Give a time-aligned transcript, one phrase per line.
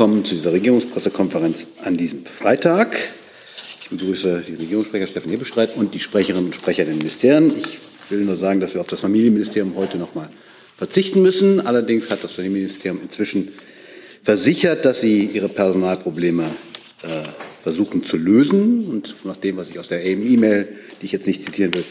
[0.00, 2.96] willkommen zu dieser Regierungspressekonferenz an diesem Freitag.
[3.82, 7.52] Ich begrüße die Regierungssprecher Steffen Hebestreit und die Sprecherinnen und Sprecher der Ministerien.
[7.54, 7.76] Ich
[8.08, 10.30] will nur sagen, dass wir auf das Familienministerium heute noch mal
[10.78, 11.60] verzichten müssen.
[11.60, 13.48] Allerdings hat das Familienministerium inzwischen
[14.22, 16.44] versichert, dass sie ihre Personalprobleme
[17.02, 17.08] äh,
[17.62, 18.86] versuchen zu lösen.
[18.86, 20.66] Und nach dem, was ich aus der E-Mail,
[21.02, 21.84] die ich jetzt nicht zitieren will,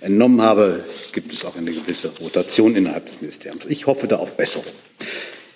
[0.00, 0.80] entnommen habe,
[1.12, 3.66] gibt es auch eine gewisse Rotation innerhalb des Ministeriums.
[3.68, 4.66] Ich hoffe da auf Besserung.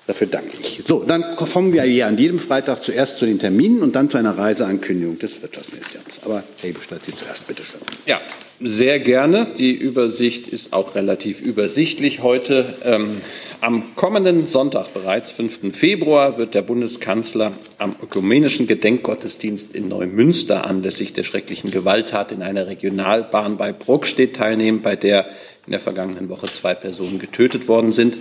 [0.07, 0.83] Dafür danke ich.
[0.87, 4.17] So, dann kommen wir hier an jedem Freitag zuerst zu den Terminen und dann zu
[4.17, 6.21] einer Reiseankündigung des Wirtschaftsministeriums.
[6.25, 7.81] Aber Herr Bestellt Sie zuerst, bitte schön.
[8.07, 8.21] Ja,
[8.61, 9.49] sehr gerne.
[9.59, 12.75] Die Übersicht ist auch relativ übersichtlich heute.
[12.85, 13.21] Ähm,
[13.61, 15.77] am kommenden Sonntag, bereits 5.
[15.77, 22.69] Februar, wird der Bundeskanzler am ökumenischen Gedenkgottesdienst in Neumünster anlässlich der schrecklichen Gewalttat in einer
[22.69, 25.27] Regionalbahn bei Bruckstedt teilnehmen, bei der
[25.67, 28.17] in der vergangenen Woche zwei Personen getötet worden sind.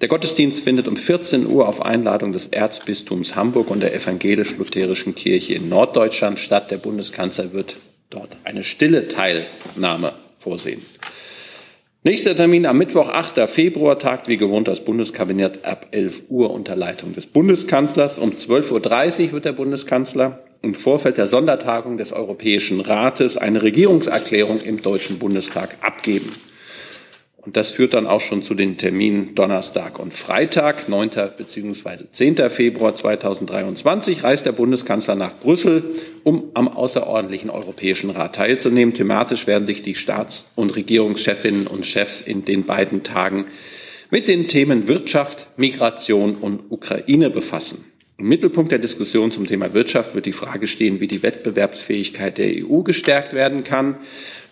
[0.00, 5.54] Der Gottesdienst findet um 14 Uhr auf Einladung des Erzbistums Hamburg und der evangelisch-lutherischen Kirche
[5.54, 6.70] in Norddeutschland statt.
[6.70, 7.76] Der Bundeskanzler wird
[8.10, 10.82] dort eine stille Teilnahme vorsehen.
[12.02, 13.48] Nächster Termin am Mittwoch, 8.
[13.48, 18.18] Februar, tagt wie gewohnt das Bundeskabinett ab 11 Uhr unter Leitung des Bundeskanzlers.
[18.18, 24.60] Um 12.30 Uhr wird der Bundeskanzler im Vorfeld der Sondertagung des Europäischen Rates eine Regierungserklärung
[24.60, 26.34] im Deutschen Bundestag abgeben.
[27.44, 31.10] Und das führt dann auch schon zu den Terminen Donnerstag und Freitag, 9.
[31.36, 32.04] bzw.
[32.10, 32.36] 10.
[32.48, 35.84] Februar 2023, reist der Bundeskanzler nach Brüssel,
[36.22, 38.94] um am außerordentlichen Europäischen Rat teilzunehmen.
[38.94, 43.44] Thematisch werden sich die Staats- und Regierungschefinnen und Chefs in den beiden Tagen
[44.10, 47.84] mit den Themen Wirtschaft, Migration und Ukraine befassen.
[48.16, 52.64] Im Mittelpunkt der Diskussion zum Thema Wirtschaft wird die Frage stehen, wie die Wettbewerbsfähigkeit der
[52.64, 53.96] EU gestärkt werden kann.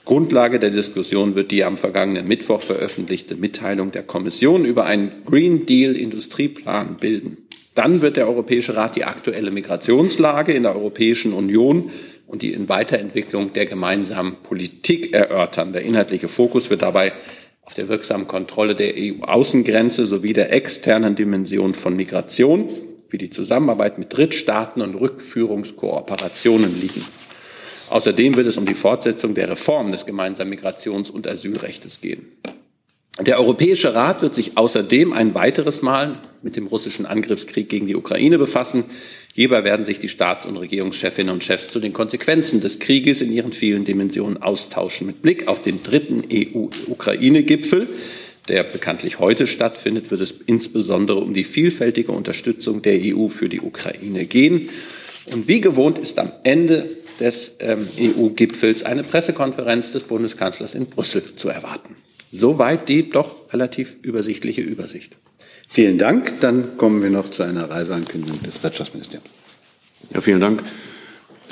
[0.05, 5.65] Grundlage der Diskussion wird die am vergangenen Mittwoch veröffentlichte Mitteilung der Kommission über einen Green
[5.67, 7.37] Deal Industrieplan bilden.
[7.75, 11.91] Dann wird der Europäische Rat die aktuelle Migrationslage in der Europäischen Union
[12.27, 15.73] und die in Weiterentwicklung der gemeinsamen Politik erörtern.
[15.73, 17.13] Der inhaltliche Fokus wird dabei
[17.63, 22.69] auf der wirksamen Kontrolle der EU-Außengrenze sowie der externen Dimension von Migration
[23.09, 27.05] wie die Zusammenarbeit mit Drittstaaten und Rückführungskooperationen liegen.
[27.93, 32.27] Außerdem wird es um die Fortsetzung der Reform des gemeinsamen Migrations- und Asylrechts gehen.
[33.21, 37.95] Der Europäische Rat wird sich außerdem ein weiteres Mal mit dem russischen Angriffskrieg gegen die
[37.95, 38.85] Ukraine befassen.
[39.35, 43.31] Hierbei werden sich die Staats- und Regierungschefinnen und Chefs zu den Konsequenzen des Krieges in
[43.31, 45.07] ihren vielen Dimensionen austauschen.
[45.07, 47.89] Mit Blick auf den dritten EU-Ukraine-Gipfel,
[48.49, 53.61] der bekanntlich heute stattfindet, wird es insbesondere um die vielfältige Unterstützung der EU für die
[53.61, 54.71] Ukraine gehen.
[55.27, 61.23] Und wie gewohnt ist am Ende des ähm, EU-Gipfels eine Pressekonferenz des Bundeskanzlers in Brüssel
[61.37, 61.97] zu erwarten.
[62.33, 65.17] Soweit die doch relativ übersichtliche Übersicht.
[65.69, 66.41] Vielen Dank.
[66.41, 69.31] Dann kommen wir noch zu einer Reiseankündigung des Wirtschaftsministeriums.
[70.13, 70.63] Ja, vielen Dank.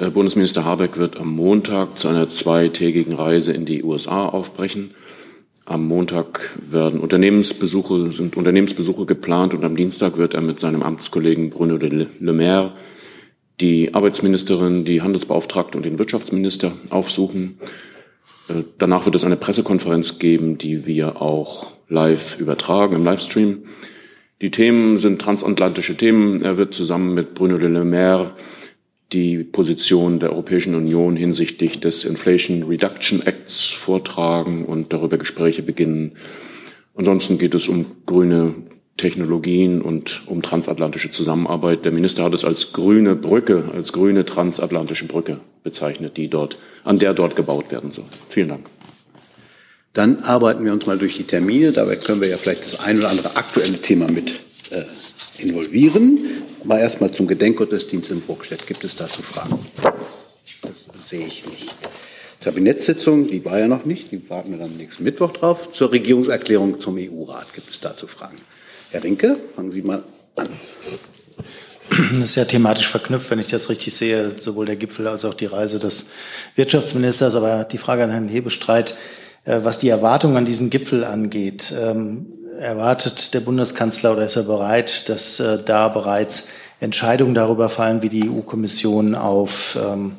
[0.00, 4.92] Äh, Bundesminister Habeck wird am Montag zu einer zweitägigen Reise in die USA aufbrechen.
[5.66, 11.50] Am Montag werden Unternehmensbesuche, sind Unternehmensbesuche geplant und am Dienstag wird er mit seinem Amtskollegen
[11.50, 12.72] Bruno de Le Maire
[13.60, 17.58] die Arbeitsministerin, die Handelsbeauftragte und den Wirtschaftsminister aufsuchen.
[18.48, 23.64] Äh, danach wird es eine Pressekonferenz geben, die wir auch live übertragen im Livestream.
[24.40, 26.42] Die Themen sind transatlantische Themen.
[26.42, 28.32] Er wird zusammen mit Bruno de Le Maire
[29.12, 36.12] die Position der Europäischen Union hinsichtlich des Inflation Reduction Acts vortragen und darüber Gespräche beginnen.
[36.94, 38.54] Ansonsten geht es um grüne
[39.00, 41.86] Technologien und um transatlantische Zusammenarbeit.
[41.86, 46.98] Der Minister hat es als grüne Brücke, als grüne transatlantische Brücke bezeichnet, die dort, an
[46.98, 48.04] der dort gebaut werden soll.
[48.28, 48.66] Vielen Dank.
[49.94, 51.72] Dann arbeiten wir uns mal durch die Termine.
[51.72, 54.34] Dabei können wir ja vielleicht das ein oder andere aktuelle Thema mit
[54.70, 54.84] äh,
[55.42, 56.18] involvieren.
[56.62, 58.66] Aber erstmal zum Gedenkgottesdienst in Bruckstedt.
[58.66, 59.58] Gibt es dazu Fragen?
[60.62, 61.74] Das sehe ich nicht.
[62.42, 65.72] Kabinettssitzung, die war ja noch nicht, die warten wir dann nächsten Mittwoch drauf.
[65.72, 68.36] Zur Regierungserklärung zum EU-Rat gibt es dazu Fragen.
[68.90, 70.02] Herr Rinke, fangen Sie mal
[70.36, 70.48] an.
[72.12, 75.34] Das ist ja thematisch verknüpft, wenn ich das richtig sehe, sowohl der Gipfel als auch
[75.34, 76.06] die Reise des
[76.56, 77.36] Wirtschaftsministers.
[77.36, 78.96] Aber die Frage an Herrn Hebestreit,
[79.44, 82.26] äh, was die Erwartungen an diesen Gipfel angeht, ähm,
[82.58, 86.48] erwartet der Bundeskanzler oder ist er bereit, dass äh, da bereits
[86.80, 90.16] Entscheidungen darüber fallen, wie die EU-Kommission auf ähm,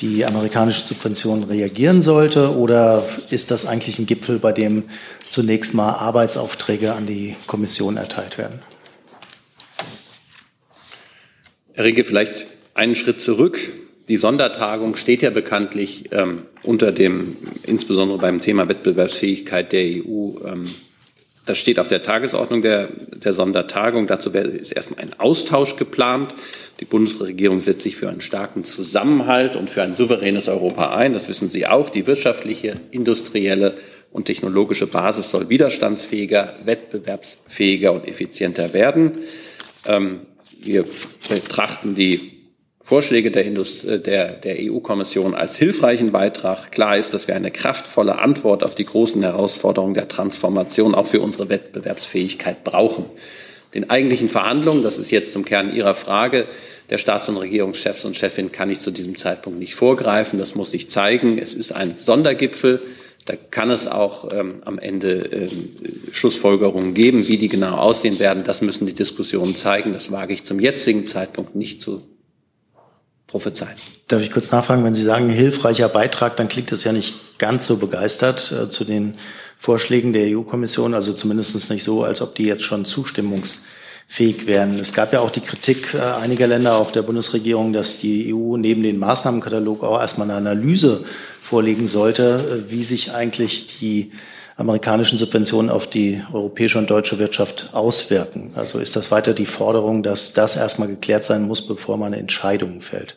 [0.00, 2.56] die amerikanische Subvention reagieren sollte?
[2.56, 4.84] Oder ist das eigentlich ein Gipfel, bei dem
[5.28, 8.60] zunächst mal Arbeitsaufträge an die Kommission erteilt werden?
[11.72, 13.58] Herr Rinke, vielleicht einen Schritt zurück.
[14.08, 20.64] Die Sondertagung steht ja bekanntlich ähm, unter dem, insbesondere beim Thema Wettbewerbsfähigkeit der EU, ähm,
[21.50, 24.06] Das steht auf der Tagesordnung der, der Sondertagung.
[24.06, 26.32] Dazu ist erstmal ein Austausch geplant.
[26.78, 31.12] Die Bundesregierung setzt sich für einen starken Zusammenhalt und für ein souveränes Europa ein.
[31.12, 31.90] Das wissen Sie auch.
[31.90, 33.74] Die wirtschaftliche, industrielle
[34.12, 39.18] und technologische Basis soll widerstandsfähiger, wettbewerbsfähiger und effizienter werden.
[39.88, 40.20] Ähm,
[40.60, 40.84] wir
[41.28, 42.39] betrachten die
[42.82, 46.72] Vorschläge der, äh, der, der EU-Kommission als hilfreichen Beitrag.
[46.72, 51.20] Klar ist, dass wir eine kraftvolle Antwort auf die großen Herausforderungen der Transformation auch für
[51.20, 53.04] unsere Wettbewerbsfähigkeit brauchen.
[53.74, 56.46] Den eigentlichen Verhandlungen, das ist jetzt zum Kern Ihrer Frage,
[56.88, 60.40] der Staats- und Regierungschefs und Chefin kann ich zu diesem Zeitpunkt nicht vorgreifen.
[60.40, 61.38] Das muss sich zeigen.
[61.38, 62.82] Es ist ein Sondergipfel.
[63.26, 65.70] Da kann es auch ähm, am Ende ähm,
[66.10, 68.42] Schlussfolgerungen geben, wie die genau aussehen werden.
[68.42, 69.92] Das müssen die Diskussionen zeigen.
[69.92, 72.02] Das wage ich zum jetzigen Zeitpunkt nicht zu
[73.30, 73.76] prophezeien.
[74.08, 77.66] Darf ich kurz nachfragen, wenn Sie sagen hilfreicher Beitrag, dann klingt es ja nicht ganz
[77.66, 79.14] so begeistert äh, zu den
[79.58, 84.78] Vorschlägen der EU-Kommission, also zumindest nicht so, als ob die jetzt schon zustimmungsfähig wären.
[84.78, 88.56] Es gab ja auch die Kritik äh, einiger Länder, auch der Bundesregierung, dass die EU
[88.56, 91.04] neben den Maßnahmenkatalog auch erstmal eine Analyse
[91.40, 94.12] vorlegen sollte, äh, wie sich eigentlich die
[94.60, 98.52] amerikanischen Subventionen auf die europäische und deutsche Wirtschaft auswirken.
[98.54, 102.82] Also ist das weiter die Forderung, dass das erstmal geklärt sein muss, bevor man Entscheidungen
[102.82, 103.16] fällt?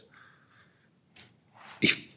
[1.82, 2.08] Ich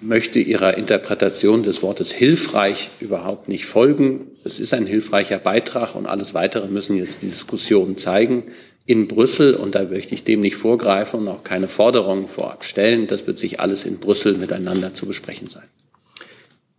[0.00, 4.28] möchte Ihrer Interpretation des Wortes hilfreich überhaupt nicht folgen.
[4.44, 8.44] Es ist ein hilfreicher Beitrag und alles Weitere müssen jetzt die Diskussionen zeigen
[8.86, 9.54] in Brüssel.
[9.54, 13.08] Und da möchte ich dem nicht vorgreifen und auch keine Forderungen vorab stellen.
[13.08, 15.66] Das wird sich alles in Brüssel miteinander zu besprechen sein.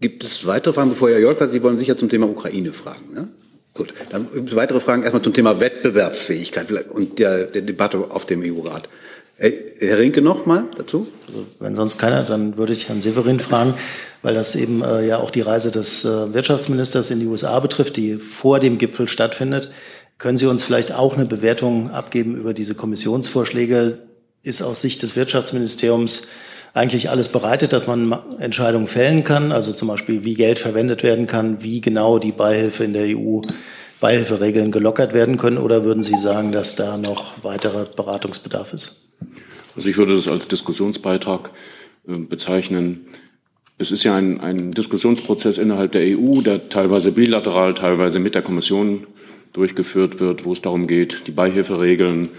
[0.03, 3.29] Gibt es weitere Fragen, bevor Herr Jolka, Sie wollen sicher zum Thema Ukraine fragen, ne?
[3.73, 8.25] Gut, dann gibt es weitere Fragen erstmal zum Thema Wettbewerbsfähigkeit und der, der Debatte auf
[8.25, 8.89] dem EU-Rat.
[9.37, 11.07] Herr Rinke noch mal dazu?
[11.25, 13.75] Also, wenn sonst keiner, dann würde ich Herrn Severin fragen,
[14.23, 17.95] weil das eben äh, ja auch die Reise des äh, Wirtschaftsministers in die USA betrifft,
[17.95, 19.71] die vor dem Gipfel stattfindet.
[20.17, 23.99] Können Sie uns vielleicht auch eine Bewertung abgeben über diese Kommissionsvorschläge?
[24.43, 26.27] Ist aus Sicht des Wirtschaftsministeriums
[26.73, 31.27] eigentlich alles bereitet, dass man Entscheidungen fällen kann, also zum Beispiel, wie Geld verwendet werden
[31.27, 33.41] kann, wie genau die Beihilfe in der EU,
[33.99, 39.07] Beihilferegeln gelockert werden können, oder würden Sie sagen, dass da noch weiterer Beratungsbedarf ist?
[39.75, 41.51] Also ich würde das als Diskussionsbeitrag
[42.07, 43.05] äh, bezeichnen.
[43.77, 48.41] Es ist ja ein, ein Diskussionsprozess innerhalb der EU, der teilweise bilateral, teilweise mit der
[48.41, 49.07] Kommission
[49.53, 52.29] durchgeführt wird, wo es darum geht, die Beihilferegeln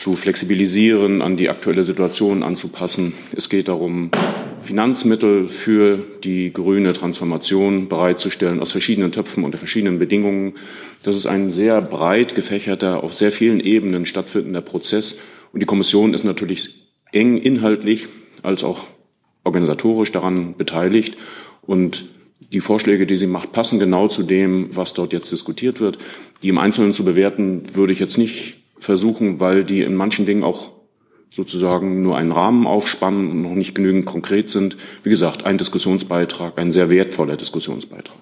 [0.00, 3.12] zu flexibilisieren, an die aktuelle Situation anzupassen.
[3.36, 4.10] Es geht darum,
[4.62, 10.54] Finanzmittel für die grüne Transformation bereitzustellen aus verschiedenen Töpfen unter verschiedenen Bedingungen.
[11.02, 15.18] Das ist ein sehr breit gefächerter, auf sehr vielen Ebenen stattfindender Prozess.
[15.52, 18.08] Und die Kommission ist natürlich eng inhaltlich
[18.42, 18.86] als auch
[19.44, 21.18] organisatorisch daran beteiligt.
[21.60, 22.06] Und
[22.54, 25.98] die Vorschläge, die sie macht, passen genau zu dem, was dort jetzt diskutiert wird.
[26.42, 30.42] Die im Einzelnen zu bewerten, würde ich jetzt nicht versuchen, weil die in manchen Dingen
[30.42, 30.72] auch
[31.30, 34.76] sozusagen nur einen Rahmen aufspannen und noch nicht genügend konkret sind.
[35.04, 38.18] Wie gesagt, ein Diskussionsbeitrag, ein sehr wertvoller Diskussionsbeitrag.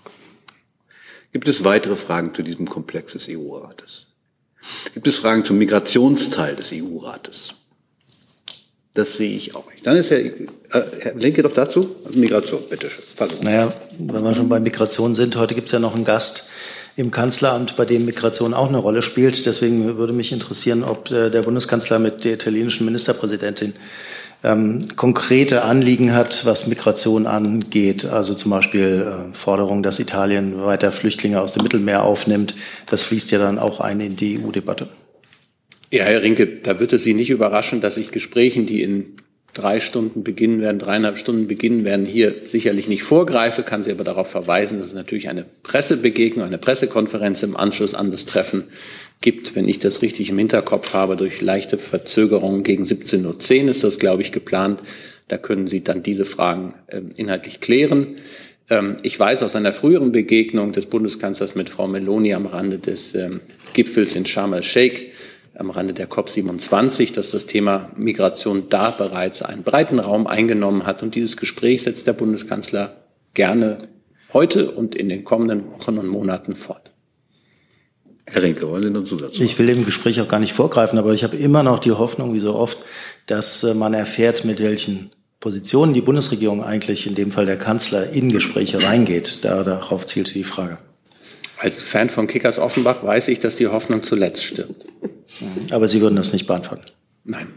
[1.32, 4.06] Gibt es weitere Fragen zu diesem Komplex des EU-Rates?
[4.92, 7.54] Gibt es Fragen zum Migrationsteil des EU-Rates?
[8.94, 9.86] Das sehe ich auch nicht.
[9.86, 10.32] Dann ist Herr, äh,
[10.70, 11.94] Herr Linke doch dazu.
[12.04, 13.04] Also Migration, bitteschön.
[13.14, 13.40] Versuch.
[13.42, 16.48] Naja, wenn wir schon bei Migration sind, heute gibt es ja noch einen Gast
[16.98, 19.46] im Kanzleramt, bei dem Migration auch eine Rolle spielt.
[19.46, 23.74] Deswegen würde mich interessieren, ob äh, der Bundeskanzler mit der italienischen Ministerpräsidentin
[24.42, 28.04] ähm, konkrete Anliegen hat, was Migration angeht.
[28.04, 32.56] Also zum Beispiel äh, Forderung, dass Italien weiter Flüchtlinge aus dem Mittelmeer aufnimmt.
[32.86, 34.88] Das fließt ja dann auch ein in die EU-Debatte.
[35.92, 39.14] Ja, Herr Rinke, da wird es Sie nicht überraschen, dass ich Gesprächen, die in
[39.54, 44.04] drei Stunden beginnen werden, dreieinhalb Stunden beginnen werden, hier sicherlich nicht vorgreife, kann Sie aber
[44.04, 48.64] darauf verweisen, dass es natürlich eine Pressebegegnung, eine Pressekonferenz im Anschluss an das Treffen
[49.20, 49.56] gibt.
[49.56, 53.98] Wenn ich das richtig im Hinterkopf habe, durch leichte Verzögerungen gegen 17.10 Uhr ist das,
[53.98, 54.82] glaube ich, geplant.
[55.26, 58.16] Da können Sie dann diese Fragen äh, inhaltlich klären.
[58.70, 63.14] Ähm, ich weiß aus einer früheren Begegnung des Bundeskanzlers mit Frau Meloni am Rande des
[63.14, 63.40] ähm,
[63.72, 65.12] Gipfels in Sharm el-Sheikh,
[65.58, 71.02] am Rande der COP27, dass das Thema Migration da bereits einen breiten Raum eingenommen hat.
[71.02, 72.96] Und dieses Gespräch setzt der Bundeskanzler
[73.34, 73.78] gerne
[74.32, 76.92] heute und in den kommenden Wochen und Monaten fort.
[78.26, 79.38] Herr Rinke, wollen Sie noch Zusatz?
[79.38, 82.34] Ich will dem Gespräch auch gar nicht vorgreifen, aber ich habe immer noch die Hoffnung,
[82.34, 82.78] wie so oft,
[83.26, 85.10] dass äh, man erfährt, mit welchen
[85.40, 89.44] Positionen die Bundesregierung eigentlich, in dem Fall der Kanzler, in Gespräche reingeht.
[89.44, 90.78] Da, darauf zielte die Frage.
[91.56, 94.84] Als Fan von Kickers Offenbach weiß ich, dass die Hoffnung zuletzt stirbt.
[95.70, 96.84] Aber Sie würden das nicht beantworten?
[97.24, 97.48] Nein.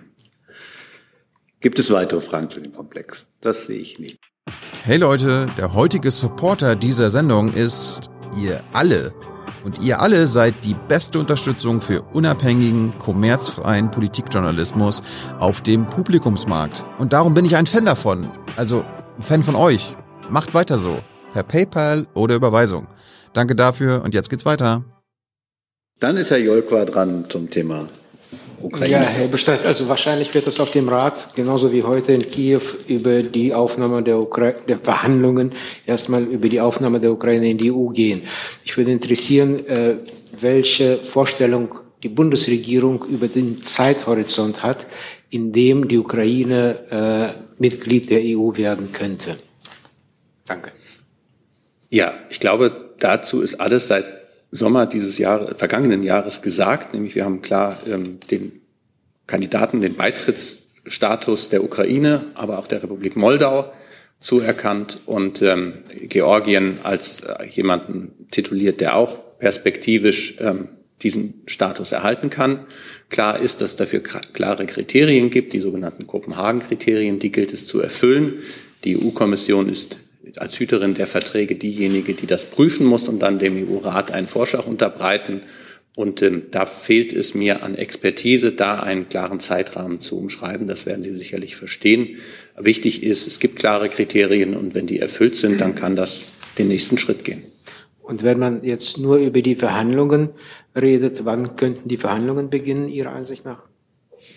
[1.60, 3.28] Gibt es weitere Fragen zu dem Komplex?
[3.40, 4.18] Das sehe ich nicht.
[4.84, 9.14] Hey Leute, der heutige Supporter dieser Sendung ist ihr alle
[9.64, 15.04] und ihr alle seid die beste Unterstützung für unabhängigen, kommerzfreien Politikjournalismus
[15.40, 16.84] auf dem Publikumsmarkt.
[16.98, 18.28] Und darum bin ich ein Fan davon.
[18.58, 18.84] Also
[19.18, 19.96] ein Fan von euch.
[20.30, 21.00] Macht weiter so.
[21.34, 22.88] Per PayPal oder Überweisung.
[23.34, 24.84] Danke dafür und jetzt geht's weiter.
[26.02, 27.88] Dann ist Herr Jolkwa dran zum Thema
[28.60, 28.92] Ukraine.
[28.92, 32.62] Ja, Herr Bestreit, also wahrscheinlich wird es auf dem Rat, genauso wie heute in Kiew,
[32.88, 35.52] über die Aufnahme der, Ukra der Verhandlungen
[35.86, 38.24] erstmal über die Aufnahme der Ukraine in die EU gehen.
[38.66, 39.98] Ich würde interessieren, äh,
[40.40, 44.88] welche Vorstellung die Bundesregierung über den Zeithorizont hat,
[45.30, 49.38] in dem die Ukraine äh, Mitglied der EU werden könnte.
[50.48, 50.72] Danke.
[51.92, 54.21] Ja, ich glaube, dazu ist alles seit
[54.52, 58.62] Sommer dieses Jahres, vergangenen Jahres gesagt, nämlich wir haben klar ähm, den
[59.26, 63.72] Kandidaten den Beitrittsstatus der Ukraine, aber auch der Republik Moldau
[64.20, 70.68] zuerkannt und ähm, Georgien als äh, jemanden tituliert, der auch perspektivisch ähm,
[71.02, 72.66] diesen Status erhalten kann.
[73.10, 78.44] Klar ist, dass dafür klare Kriterien gibt, die sogenannten Kopenhagen-Kriterien, die gilt es zu erfüllen.
[78.84, 79.98] Die EU-Kommission ist
[80.38, 84.66] als Hüterin der Verträge diejenige, die das prüfen muss und dann dem EU-Rat einen Vorschlag
[84.66, 85.42] unterbreiten.
[85.96, 90.68] Und ähm, da fehlt es mir an Expertise, da einen klaren Zeitrahmen zu umschreiben.
[90.68, 92.18] Das werden Sie sicherlich verstehen.
[92.58, 96.70] Wichtig ist, es gibt klare Kriterien und wenn die erfüllt sind, dann kann das den
[96.70, 97.44] nächsten Schritt gehen.
[98.02, 100.30] Und wenn man jetzt nur über die Verhandlungen
[100.80, 103.64] redet, wann könnten die Verhandlungen beginnen, Ihrer Ansicht nach?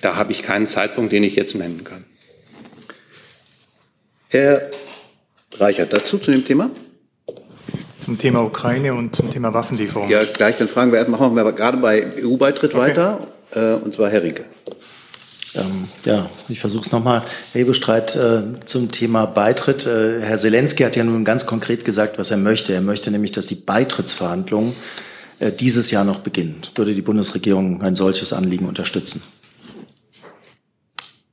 [0.01, 2.05] Da habe ich keinen Zeitpunkt, den ich jetzt nennen kann.
[4.29, 4.71] Herr
[5.59, 6.71] Reichert, dazu zu dem Thema?
[8.01, 10.11] Zum Thema Ukraine und zum Thema Waffenlieferung.
[10.11, 12.91] Ja, gleich, dann fragen wir erstmal, machen wir aber gerade bei EU-Beitritt okay.
[12.91, 14.45] weiter, äh, und zwar Herr Rinke.
[15.55, 17.23] Ähm, ja, ich versuche es nochmal.
[17.53, 19.87] Herr Hebestreit, äh, zum Thema Beitritt.
[19.87, 22.75] Äh, Herr Zelensky hat ja nun ganz konkret gesagt, was er möchte.
[22.75, 24.75] Er möchte nämlich, dass die Beitrittsverhandlungen
[25.39, 26.57] äh, dieses Jahr noch beginnen.
[26.75, 29.23] Würde die Bundesregierung ein solches Anliegen unterstützen?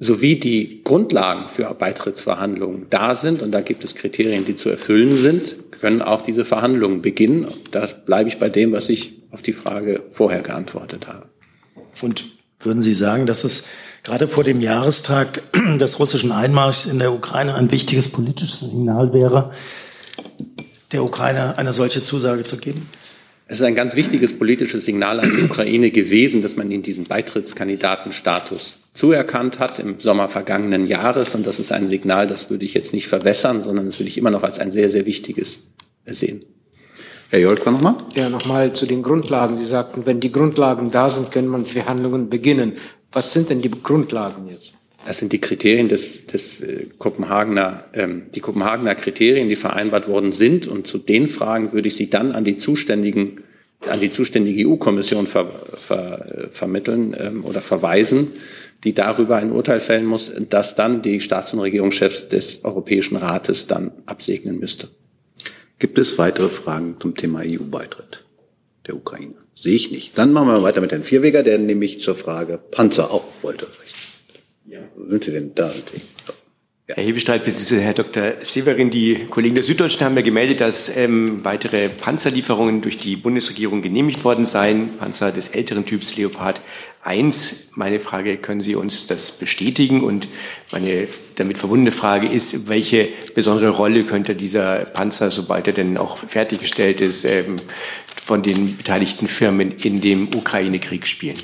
[0.01, 5.15] Sowie die Grundlagen für Beitrittsverhandlungen da sind, und da gibt es Kriterien, die zu erfüllen
[5.15, 7.47] sind, können auch diese Verhandlungen beginnen.
[7.69, 11.29] Das bleibe ich bei dem, was ich auf die Frage vorher geantwortet habe.
[12.01, 13.65] Und würden Sie sagen, dass es
[14.01, 15.43] gerade vor dem Jahrestag
[15.79, 19.51] des russischen Einmarschs in der Ukraine ein wichtiges politisches Signal wäre,
[20.91, 22.89] der Ukraine eine solche Zusage zu geben?
[23.45, 27.05] Es ist ein ganz wichtiges politisches Signal an die Ukraine gewesen, dass man ihnen diesen
[27.05, 31.35] Beitrittskandidatenstatus zuerkannt hat im Sommer vergangenen Jahres.
[31.35, 34.17] Und das ist ein Signal, das würde ich jetzt nicht verwässern, sondern das würde ich
[34.17, 35.61] immer noch als ein sehr, sehr wichtiges
[36.05, 36.43] sehen.
[37.29, 37.95] Herr Jolka nochmal?
[38.15, 39.57] Ja, nochmal zu den Grundlagen.
[39.57, 42.73] Sie sagten, wenn die Grundlagen da sind, können man die Verhandlungen beginnen.
[43.13, 44.73] Was sind denn die Grundlagen jetzt?
[45.07, 50.31] Das sind die Kriterien des, des äh, Kopenhagener, ähm, die Kopenhagener Kriterien, die vereinbart worden
[50.31, 50.67] sind.
[50.67, 53.41] Und zu den Fragen würde ich Sie dann an die zuständigen,
[53.79, 58.33] an die zuständige EU-Kommission ver, ver, vermitteln ähm, oder verweisen
[58.83, 63.67] die darüber ein Urteil fällen muss, das dann die Staats- und Regierungschefs des Europäischen Rates
[63.67, 64.89] dann absegnen müsste.
[65.79, 68.23] Gibt es weitere Fragen zum Thema EU-Beitritt
[68.87, 69.35] der Ukraine?
[69.55, 70.17] Sehe ich nicht.
[70.17, 73.67] Dann machen wir weiter mit Herrn Vierweger, der nämlich zur Frage Panzer auch wollte.
[74.65, 74.79] Ja.
[74.95, 75.67] Wo sind Sie denn da?
[75.67, 76.01] Ja.
[76.95, 77.79] Herr Hebestreit bzw.
[77.79, 78.33] Herr Dr.
[78.41, 83.81] Severin, die Kollegen der Süddeutschen haben ja gemeldet, dass ähm, weitere Panzerlieferungen durch die Bundesregierung
[83.81, 84.97] genehmigt worden seien.
[84.97, 86.61] Panzer des älteren Typs Leopard
[87.03, 87.67] 1.
[87.75, 90.03] Meine Frage, können Sie uns das bestätigen?
[90.03, 90.27] Und
[90.71, 96.17] meine damit verbundene Frage ist, welche besondere Rolle könnte dieser Panzer, sobald er denn auch
[96.17, 97.55] fertiggestellt ist, ähm,
[98.21, 101.37] von den beteiligten Firmen in dem Ukraine-Krieg spielen?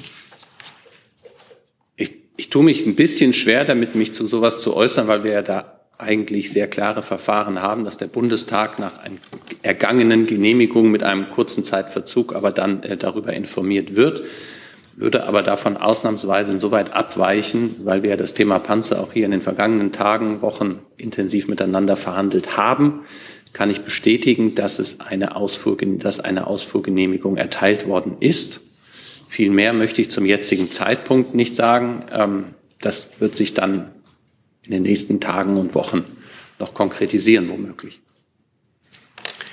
[2.39, 5.41] Ich tue mich ein bisschen schwer damit, mich zu sowas zu äußern, weil wir ja
[5.41, 9.17] da eigentlich sehr klare Verfahren haben, dass der Bundestag nach einer
[9.63, 14.21] ergangenen Genehmigung mit einem kurzen Zeitverzug aber dann äh, darüber informiert wird,
[14.95, 19.31] würde aber davon ausnahmsweise insoweit abweichen, weil wir ja das Thema Panzer auch hier in
[19.31, 23.01] den vergangenen Tagen, Wochen intensiv miteinander verhandelt haben,
[23.53, 28.61] kann ich bestätigen, dass es eine Ausfuhr, dass eine Ausfuhrgenehmigung erteilt worden ist.
[29.27, 32.05] Viel mehr möchte ich zum jetzigen Zeitpunkt nicht sagen.
[32.11, 32.45] Ähm,
[32.79, 33.91] das wird sich dann
[34.63, 36.05] in den nächsten Tagen und Wochen
[36.59, 37.99] noch konkretisieren, womöglich.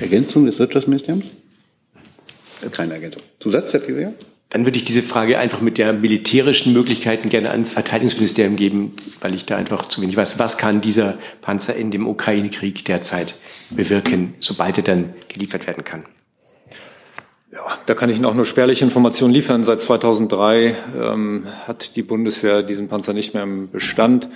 [0.01, 1.35] Ergänzung des Wirtschaftsministeriums?
[2.73, 3.23] Keine Ergänzung.
[3.41, 4.15] Zusatz, Herr Fivier?
[4.51, 9.35] Dann würde ich diese Frage einfach mit der militärischen Möglichkeiten gerne ans Verteidigungsministerium geben, weil
[9.35, 10.39] ich da einfach zu wenig weiß.
[10.39, 13.39] Was kann dieser Panzer in dem Ukraine-Krieg derzeit
[13.71, 16.07] bewirken, sobald er dann geliefert werden kann?
[17.55, 19.63] Ja, da kann ich Ihnen auch nur spärliche Informationen liefern.
[19.63, 24.29] Seit 2003 ähm, hat die Bundeswehr diesen Panzer nicht mehr im Bestand.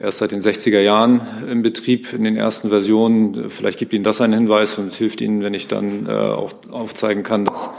[0.00, 3.48] Er ist seit den 60er Jahren im Betrieb in den ersten Versionen.
[3.48, 6.52] Vielleicht gibt Ihnen das einen Hinweis und es hilft Ihnen, wenn ich dann äh, auch
[6.72, 7.70] aufzeigen kann, dass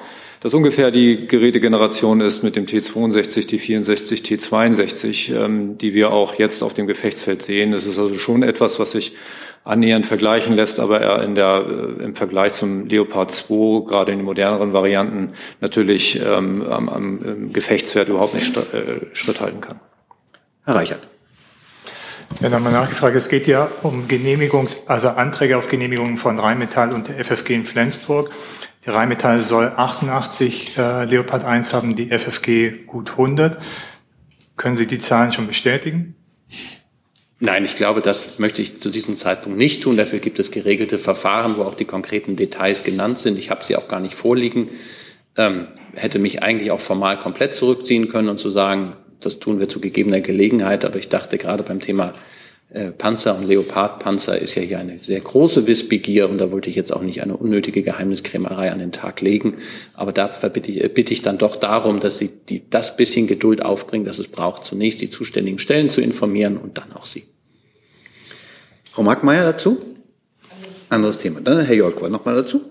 [0.45, 6.61] das ungefähr die Gerätegeneration ist mit dem T62, T64, T62, ähm, die wir auch jetzt
[6.61, 7.73] auf dem Gefechtsfeld sehen.
[7.73, 9.15] Es ist also schon etwas, was sich
[9.63, 14.19] annähernd vergleichen lässt, aber er in der, äh, im Vergleich zum Leopard 2, gerade in
[14.19, 19.79] den moderneren Varianten, natürlich ähm, am, am Gefechtswert überhaupt nicht äh, Schritt halten kann.
[20.63, 21.07] Herr Reichert.
[22.39, 23.15] Ja, nochmal nachgefragt.
[23.15, 27.65] Es geht ja um Genehmigungs-, also Anträge auf Genehmigung von Rheinmetall und der FFG in
[27.65, 28.29] Flensburg.
[28.85, 33.57] Die Rheinmetall soll 88 äh, Leopard 1 haben, die FFG gut 100.
[34.57, 36.15] Können Sie die Zahlen schon bestätigen?
[37.39, 39.97] Nein, ich glaube, das möchte ich zu diesem Zeitpunkt nicht tun.
[39.97, 43.37] Dafür gibt es geregelte Verfahren, wo auch die konkreten Details genannt sind.
[43.37, 44.69] Ich habe sie auch gar nicht vorliegen.
[45.35, 49.67] Ähm, hätte mich eigentlich auch formal komplett zurückziehen können und zu sagen, das tun wir
[49.67, 50.85] zu gegebener Gelegenheit.
[50.85, 52.13] Aber ich dachte gerade beim Thema
[52.75, 56.75] äh, Panzer und Leopardpanzer ist ja hier eine sehr große Wissbegier und da wollte ich
[56.75, 59.55] jetzt auch nicht eine unnötige Geheimniskrämerei an den Tag legen.
[59.93, 63.63] Aber da bitte ich, bitte ich dann doch darum, dass Sie die, das bisschen Geduld
[63.63, 67.23] aufbringen, dass es braucht, zunächst die zuständigen Stellen zu informieren und dann auch Sie.
[68.91, 69.79] Frau Markmeier dazu?
[70.89, 71.39] Anderes Thema.
[71.39, 72.61] Dann Herr Jolkwa noch mal dazu.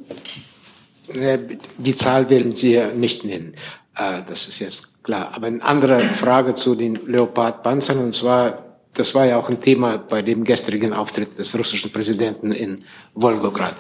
[1.79, 3.55] Die Zahl werden Sie ja nicht nennen.
[3.97, 5.33] Äh, das ist jetzt klar.
[5.35, 8.64] Aber eine andere Frage zu den Leopard-Panzern und zwar
[8.95, 12.85] das war ja auch ein Thema bei dem gestrigen Auftritt des russischen Präsidenten in
[13.15, 13.77] Wolgograd.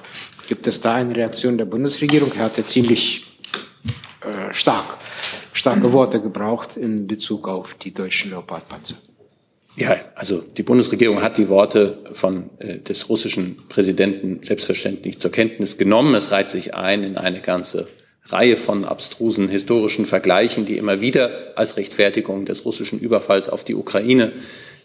[0.49, 2.31] Gibt es da eine Reaktion der Bundesregierung?
[2.37, 3.25] Er hatte ziemlich
[4.21, 4.99] äh, stark,
[5.53, 8.97] starke Worte gebraucht in Bezug auf die deutschen Leopardpanzer.
[9.77, 15.79] Ja, also die Bundesregierung hat die Worte von äh, des russischen Präsidenten selbstverständlich zur Kenntnis
[15.79, 16.15] genommen.
[16.15, 17.89] Es reiht sich ein in eine ganze
[18.27, 23.75] Reihe von abstrusen historischen Vergleichen, die immer wieder als Rechtfertigung des russischen Überfalls auf die
[23.75, 24.33] Ukraine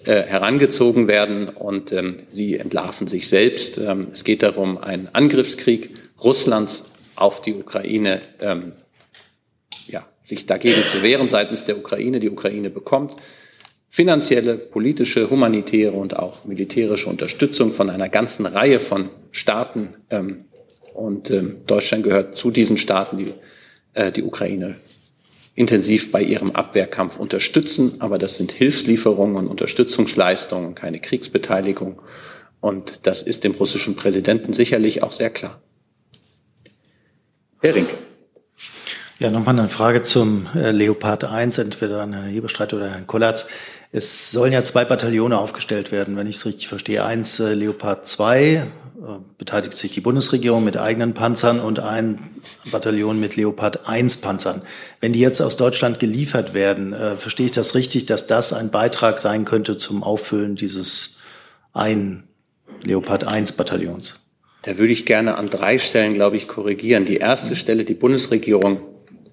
[0.05, 3.77] äh, herangezogen werden und ähm, sie entlarven sich selbst.
[3.77, 5.89] Ähm, es geht darum, einen Angriffskrieg
[6.23, 8.73] Russlands auf die Ukraine, ähm,
[9.87, 12.19] ja, sich dagegen zu wehren seitens der Ukraine.
[12.19, 13.15] Die Ukraine bekommt
[13.89, 19.95] finanzielle, politische, humanitäre und auch militärische Unterstützung von einer ganzen Reihe von Staaten.
[20.09, 20.45] Ähm,
[20.93, 23.33] und ähm, Deutschland gehört zu diesen Staaten, die
[23.93, 24.75] äh, die Ukraine
[25.59, 27.97] intensiv bei ihrem Abwehrkampf unterstützen.
[27.99, 32.01] Aber das sind Hilfslieferungen und Unterstützungsleistungen, keine Kriegsbeteiligung.
[32.61, 35.61] Und das ist dem russischen Präsidenten sicherlich auch sehr klar.
[37.61, 37.93] Herr Rinke.
[39.19, 43.49] Ja, nochmal eine Frage zum äh, Leopard 1, entweder an Herrn Hebestreit oder Herrn Kollatz.
[43.91, 47.03] Es sollen ja zwei Bataillone aufgestellt werden, wenn ich es richtig verstehe.
[47.03, 48.65] Eins äh, Leopard 2, äh,
[49.37, 52.19] beteiligt sich die Bundesregierung mit eigenen Panzern und ein
[52.71, 54.61] Bataillon mit Leopard 1 Panzern.
[54.99, 58.71] Wenn die jetzt aus Deutschland geliefert werden, äh, verstehe ich das richtig, dass das ein
[58.71, 61.19] Beitrag sein könnte zum Auffüllen dieses
[61.73, 62.23] ein
[62.83, 64.21] Leopard 1 Bataillons?
[64.63, 67.05] Da würde ich gerne an drei Stellen, glaube ich, korrigieren.
[67.05, 68.81] Die erste Stelle, die Bundesregierung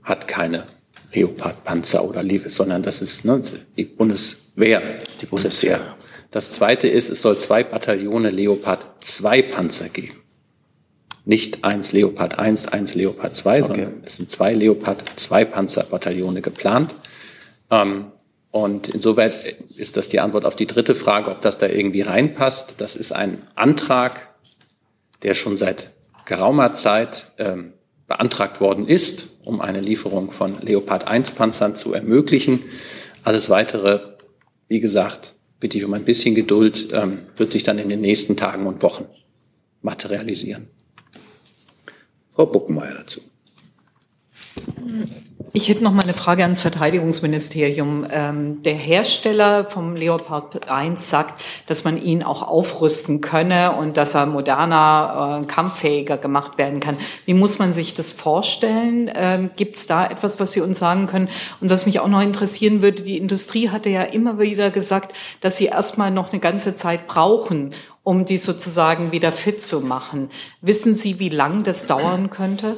[0.02, 0.64] hat keine
[1.12, 3.42] Leopard-Panzer oder Liebe, sondern das ist ne,
[3.76, 4.80] die Bundeswehr.
[5.20, 5.95] Die Bundeswehr.
[6.30, 10.20] Das zweite ist, es soll zwei Bataillone Leopard 2 Panzer geben.
[11.24, 13.66] Nicht eins Leopard 1, eins Leopard 2, okay.
[13.66, 16.94] sondern es sind zwei Leopard 2 Panzerbataillone geplant.
[17.70, 18.06] Ähm,
[18.50, 22.76] und insoweit ist das die Antwort auf die dritte Frage, ob das da irgendwie reinpasst.
[22.78, 24.28] Das ist ein Antrag,
[25.22, 25.90] der schon seit
[26.24, 27.72] geraumer Zeit ähm,
[28.06, 32.62] beantragt worden ist, um eine Lieferung von Leopard 1 Panzern zu ermöglichen.
[33.24, 34.00] Alles weitere,
[34.68, 38.36] wie gesagt, bitte ich um ein bisschen Geduld, ähm, wird sich dann in den nächsten
[38.36, 39.06] Tagen und Wochen
[39.82, 40.68] materialisieren.
[42.32, 43.20] Frau Buckenmeier dazu.
[45.56, 48.06] Ich hätte noch mal eine Frage ans Verteidigungsministerium.
[48.10, 54.14] Ähm, der Hersteller vom Leopard 1 sagt, dass man ihn auch aufrüsten könne und dass
[54.14, 56.98] er moderner, äh, kampffähiger gemacht werden kann.
[57.24, 59.10] Wie muss man sich das vorstellen?
[59.14, 61.30] Ähm, Gibt es da etwas, was Sie uns sagen können?
[61.62, 65.56] Und was mich auch noch interessieren würde, die Industrie hatte ja immer wieder gesagt, dass
[65.56, 67.70] sie erstmal noch eine ganze Zeit brauchen,
[68.02, 70.28] um die sozusagen wieder fit zu machen.
[70.60, 72.76] Wissen Sie, wie lang das dauern könnte?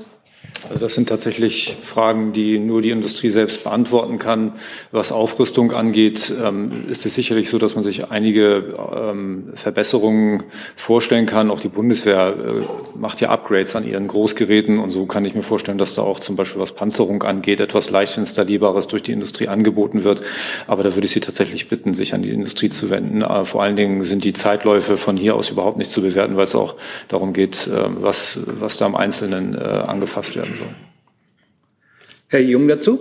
[0.69, 4.53] Also das sind tatsächlich Fragen, die nur die Industrie selbst beantworten kann.
[4.91, 10.45] Was Aufrüstung angeht, ähm, ist es sicherlich so, dass man sich einige ähm, Verbesserungen
[10.77, 11.51] vorstellen kann.
[11.51, 15.43] Auch die Bundeswehr äh, macht ja Upgrades an ihren Großgeräten und so kann ich mir
[15.43, 19.49] vorstellen, dass da auch zum Beispiel was Panzerung angeht, etwas leicht installierbares durch die Industrie
[19.49, 20.23] angeboten wird.
[20.67, 23.23] Aber da würde ich Sie tatsächlich bitten, sich an die Industrie zu wenden.
[23.23, 26.45] Äh, vor allen Dingen sind die Zeitläufe von hier aus überhaupt nicht zu bewerten, weil
[26.45, 26.75] es auch
[27.09, 30.75] darum geht, äh, was, was da im Einzelnen angefasst werden soll.
[32.29, 33.01] Herr Jung dazu?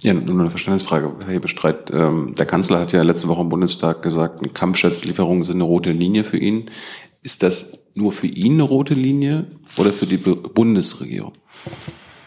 [0.00, 1.90] Ja, nur eine Verständnisfrage, Herr Hebestreit.
[1.90, 6.24] Ähm, der Kanzler hat ja letzte Woche im Bundestag gesagt, Kampfschätzlieferungen sind eine rote Linie
[6.24, 6.70] für ihn.
[7.22, 11.32] Ist das nur für ihn eine rote Linie oder für die Bundesregierung?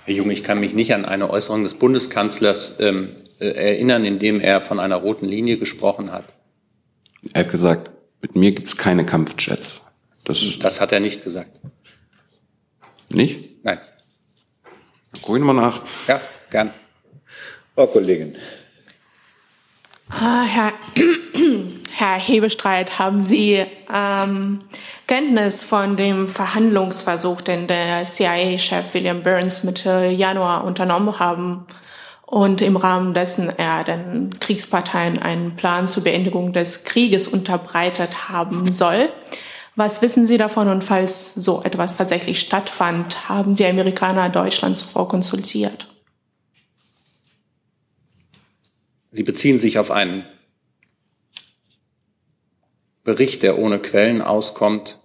[0.05, 4.17] Herr Jung, ich kann mich nicht an eine Äußerung des Bundeskanzlers ähm, äh, erinnern, in
[4.17, 6.25] dem er von einer roten Linie gesprochen hat.
[7.33, 9.85] Er hat gesagt, mit mir gibt es keine Kampfjets.
[10.23, 11.59] Das, das hat er nicht gesagt.
[13.09, 13.56] Nicht?
[13.67, 13.79] Nein.
[15.11, 15.81] Dann gucke ich nochmal nach.
[16.07, 16.73] Ja, gern.
[17.75, 18.37] Frau Kollegin.
[20.09, 20.71] Ah, Herr,
[21.91, 24.61] Herr Hebestreit, haben Sie ähm,
[25.05, 31.65] Kenntnis von dem Verhandlungsversuch, den der CIA-Chef William Burns Mitte Januar unternommen haben
[32.25, 38.71] und im Rahmen dessen er den Kriegsparteien einen Plan zur Beendigung des Krieges unterbreitet haben
[38.71, 39.09] soll?
[39.77, 45.07] Was wissen Sie davon und falls so etwas tatsächlich stattfand, haben die Amerikaner Deutschland zuvor
[45.07, 45.87] konsultiert?
[49.11, 50.25] Sie beziehen sich auf einen
[53.03, 54.97] Bericht, der ohne Quellen auskommt,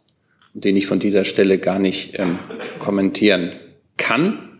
[0.54, 2.38] den ich von dieser Stelle gar nicht ähm,
[2.78, 3.54] kommentieren
[3.98, 4.58] kann.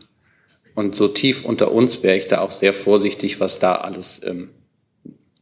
[0.75, 4.51] Und so tief unter uns wäre ich da auch sehr vorsichtig, was da alles ähm,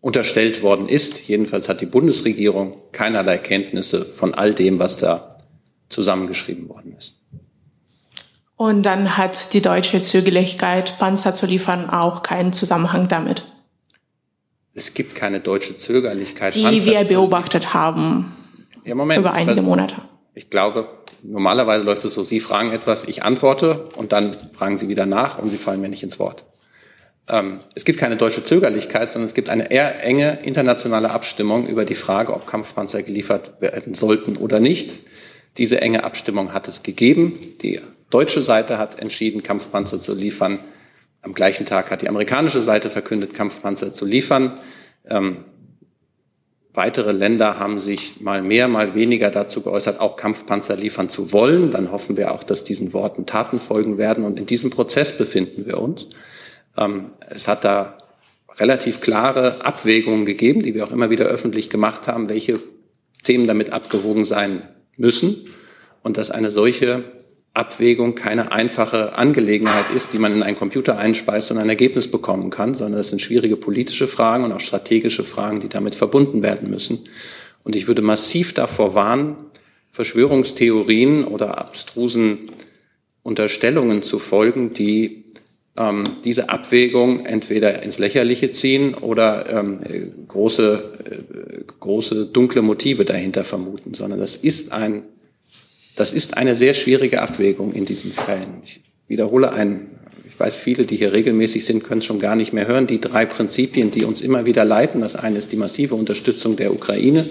[0.01, 1.29] unterstellt worden ist.
[1.29, 5.39] Jedenfalls hat die Bundesregierung keinerlei Kenntnisse von all dem, was da
[5.89, 7.15] zusammengeschrieben worden ist.
[8.57, 13.47] Und dann hat die deutsche Zögerlichkeit, Panzer zu liefern, auch keinen Zusammenhang damit.
[14.75, 16.55] Es gibt keine deutsche Zögerlichkeit.
[16.55, 18.33] Die Panzer wir beobachtet haben
[18.85, 19.97] ja, Moment, über einige Monate.
[20.35, 20.89] Ich glaube,
[21.23, 25.39] normalerweise läuft es so, Sie fragen etwas, ich antworte und dann fragen Sie wieder nach
[25.39, 26.45] und Sie fallen mir nicht ins Wort.
[27.29, 31.85] Ähm, es gibt keine deutsche Zögerlichkeit, sondern es gibt eine eher enge internationale Abstimmung über
[31.85, 35.03] die Frage, ob Kampfpanzer geliefert werden sollten oder nicht.
[35.57, 37.39] Diese enge Abstimmung hat es gegeben.
[37.63, 37.81] Die
[38.11, 40.61] deutsche Seite hat entschieden, Kampfpanzer zu liefern.
[41.23, 44.59] Am gleichen Tag hat die amerikanische Seite verkündet, Kampfpanzer zu liefern.
[45.07, 45.45] Ähm,
[46.73, 51.71] weitere Länder haben sich mal mehr, mal weniger dazu geäußert, auch Kampfpanzer liefern zu wollen.
[51.71, 54.25] Dann hoffen wir auch, dass diesen Worten Taten folgen werden.
[54.25, 56.07] Und in diesem Prozess befinden wir uns.
[56.77, 57.99] Ähm, es hat da
[58.59, 62.55] relativ klare Abwägungen gegeben, die wir auch immer wieder öffentlich gemacht haben, welche
[63.23, 65.47] Themen damit abgewogen sein müssen.
[66.03, 67.05] Und dass eine solche
[67.53, 72.51] Abwägung keine einfache Angelegenheit ist, die man in einen Computer einspeist und ein Ergebnis bekommen
[72.51, 76.71] kann, sondern es sind schwierige politische Fragen und auch strategische Fragen, die damit verbunden werden
[76.71, 77.01] müssen.
[77.65, 79.37] Und ich würde massiv davor warnen,
[79.91, 82.51] Verschwörungstheorien oder abstrusen
[83.23, 85.25] Unterstellungen zu folgen, die
[85.77, 89.79] ähm, diese Abwägung entweder ins Lächerliche ziehen oder ähm,
[90.29, 95.05] große, äh, große dunkle Motive dahinter vermuten, sondern das ist ein
[96.01, 98.63] das ist eine sehr schwierige Abwägung in diesen Fällen.
[98.65, 102.55] Ich wiederhole einen, ich weiß, viele, die hier regelmäßig sind, können es schon gar nicht
[102.55, 102.87] mehr hören.
[102.87, 105.01] Die drei Prinzipien, die uns immer wieder leiten.
[105.01, 107.29] Das eine ist die massive Unterstützung der Ukraine.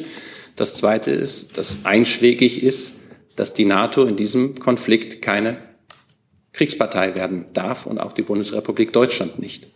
[0.56, 2.94] Das zweite ist, dass einschlägig ist,
[3.36, 5.58] dass die NATO in diesem Konflikt keine
[6.60, 9.68] Kriegspartei werden darf und auch die Bundesrepublik Deutschland nicht.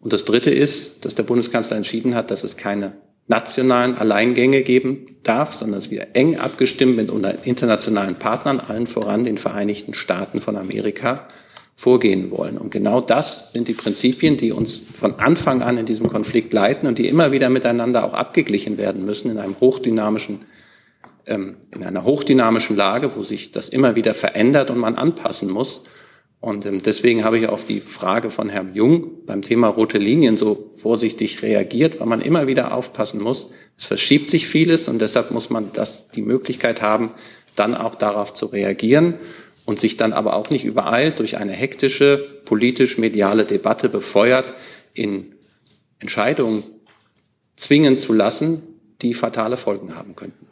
[0.00, 2.92] Und das Dritte ist, dass der Bundeskanzler entschieden hat, dass es keine
[3.26, 9.24] nationalen Alleingänge geben darf, sondern dass wir eng abgestimmt mit unseren internationalen Partnern, allen voran
[9.24, 11.26] den Vereinigten Staaten von Amerika,
[11.74, 12.58] vorgehen wollen.
[12.58, 16.86] Und genau das sind die Prinzipien, die uns von Anfang an in diesem Konflikt leiten
[16.86, 20.40] und die immer wieder miteinander auch abgeglichen werden müssen in einem hochdynamischen,
[21.24, 25.82] ähm, in einer hochdynamischen Lage, wo sich das immer wieder verändert und man anpassen muss.
[26.46, 30.36] Und ähm, deswegen habe ich auf die Frage von Herrn Jung beim Thema rote Linien
[30.36, 33.48] so vorsichtig reagiert, weil man immer wieder aufpassen muss.
[33.76, 37.10] Es verschiebt sich vieles und deshalb muss man das, die Möglichkeit haben,
[37.56, 39.14] dann auch darauf zu reagieren
[39.64, 44.54] und sich dann aber auch nicht übereilt durch eine hektische politisch-mediale Debatte befeuert
[44.94, 45.34] in
[45.98, 46.62] Entscheidungen
[47.56, 48.62] zwingen zu lassen,
[49.02, 50.46] die fatale Folgen haben könnten.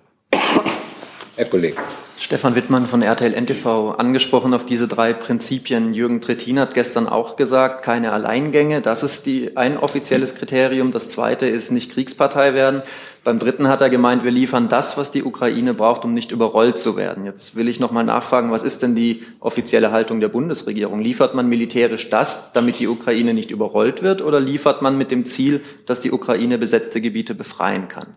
[1.36, 1.76] Herr Kollege.
[2.16, 5.92] Stefan Wittmann von RTL NTV angesprochen auf diese drei Prinzipien.
[5.92, 8.80] Jürgen Trittin hat gestern auch gesagt, keine Alleingänge.
[8.80, 10.92] Das ist die, ein offizielles Kriterium.
[10.92, 12.82] Das zweite ist nicht Kriegspartei werden.
[13.24, 16.78] Beim dritten hat er gemeint, wir liefern das, was die Ukraine braucht, um nicht überrollt
[16.78, 17.24] zu werden.
[17.24, 21.00] Jetzt will ich noch mal nachfragen, was ist denn die offizielle Haltung der Bundesregierung?
[21.00, 25.26] Liefert man militärisch das, damit die Ukraine nicht überrollt wird, oder liefert man mit dem
[25.26, 28.14] Ziel, dass die Ukraine besetzte Gebiete befreien kann?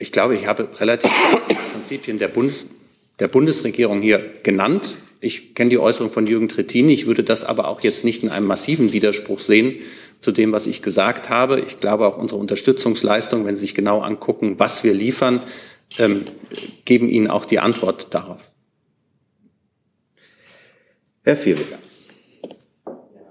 [0.00, 1.10] Ich glaube, ich habe relativ
[1.78, 2.66] Prinzipien der, Bundes,
[3.20, 4.98] der Bundesregierung hier genannt.
[5.20, 6.88] Ich kenne die Äußerung von Jürgen Trittin.
[6.88, 9.76] Ich würde das aber auch jetzt nicht in einem massiven Widerspruch sehen
[10.20, 11.60] zu dem, was ich gesagt habe.
[11.60, 15.40] Ich glaube, auch unsere Unterstützungsleistung, wenn Sie sich genau angucken, was wir liefern,
[15.98, 16.24] ähm,
[16.84, 18.50] geben Ihnen auch die Antwort darauf.
[21.22, 21.78] Herr Vierweger.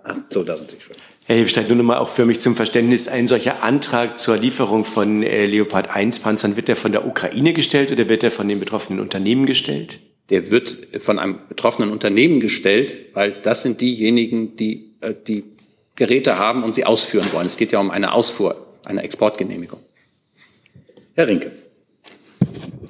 [0.04, 0.96] Ach, so, da sind Sie schon.
[1.30, 5.24] Herr Hebstein, nur nochmal auch für mich zum Verständnis, ein solcher Antrag zur Lieferung von
[5.24, 8.62] äh, Leopard 1 Panzern, wird der von der Ukraine gestellt oder wird der von den
[8.62, 10.00] betroffenen Unternehmen gestellt?
[10.30, 15.44] Der wird von einem betroffenen Unternehmen gestellt, weil das sind diejenigen, die äh, die
[15.98, 17.46] Geräte haben und sie ausführen wollen.
[17.46, 19.80] Es geht ja um eine Ausfuhr, eine Exportgenehmigung.
[21.14, 21.52] Herr Rinke.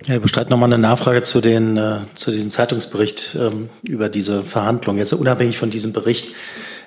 [0.05, 4.43] Ja, ich bestreite nochmal eine Nachfrage zu, den, äh, zu diesem Zeitungsbericht ähm, über diese
[4.43, 4.99] Verhandlungen.
[4.99, 6.27] Jetzt unabhängig von diesem Bericht,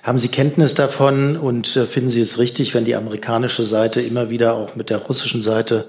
[0.02, 4.30] haben Sie Kenntnis davon und äh, finden Sie es richtig, wenn die amerikanische Seite immer
[4.30, 5.88] wieder auch mit der russischen Seite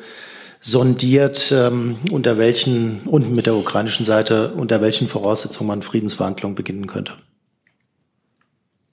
[0.60, 6.88] sondiert, ähm, unter welchen und mit der ukrainischen Seite, unter welchen Voraussetzungen man Friedensverhandlungen beginnen
[6.88, 7.14] könnte?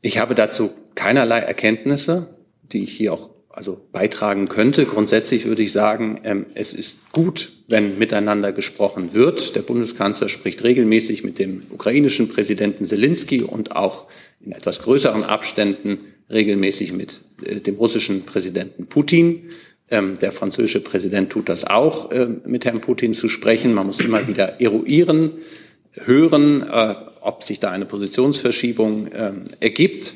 [0.01, 2.29] Ich habe dazu keinerlei Erkenntnisse,
[2.63, 4.87] die ich hier auch also beitragen könnte.
[4.87, 9.57] Grundsätzlich würde ich sagen, ähm, es ist gut, wenn miteinander gesprochen wird.
[9.57, 14.07] Der Bundeskanzler spricht regelmäßig mit dem ukrainischen Präsidenten Zelensky und auch
[14.41, 15.99] in etwas größeren Abständen
[16.31, 19.51] regelmäßig mit äh, dem russischen Präsidenten Putin.
[19.91, 23.75] Ähm, der französische Präsident tut das auch, äh, mit Herrn Putin zu sprechen.
[23.75, 25.33] Man muss immer wieder eruieren,
[26.05, 30.15] hören, äh, ob sich da eine Positionsverschiebung ähm, ergibt.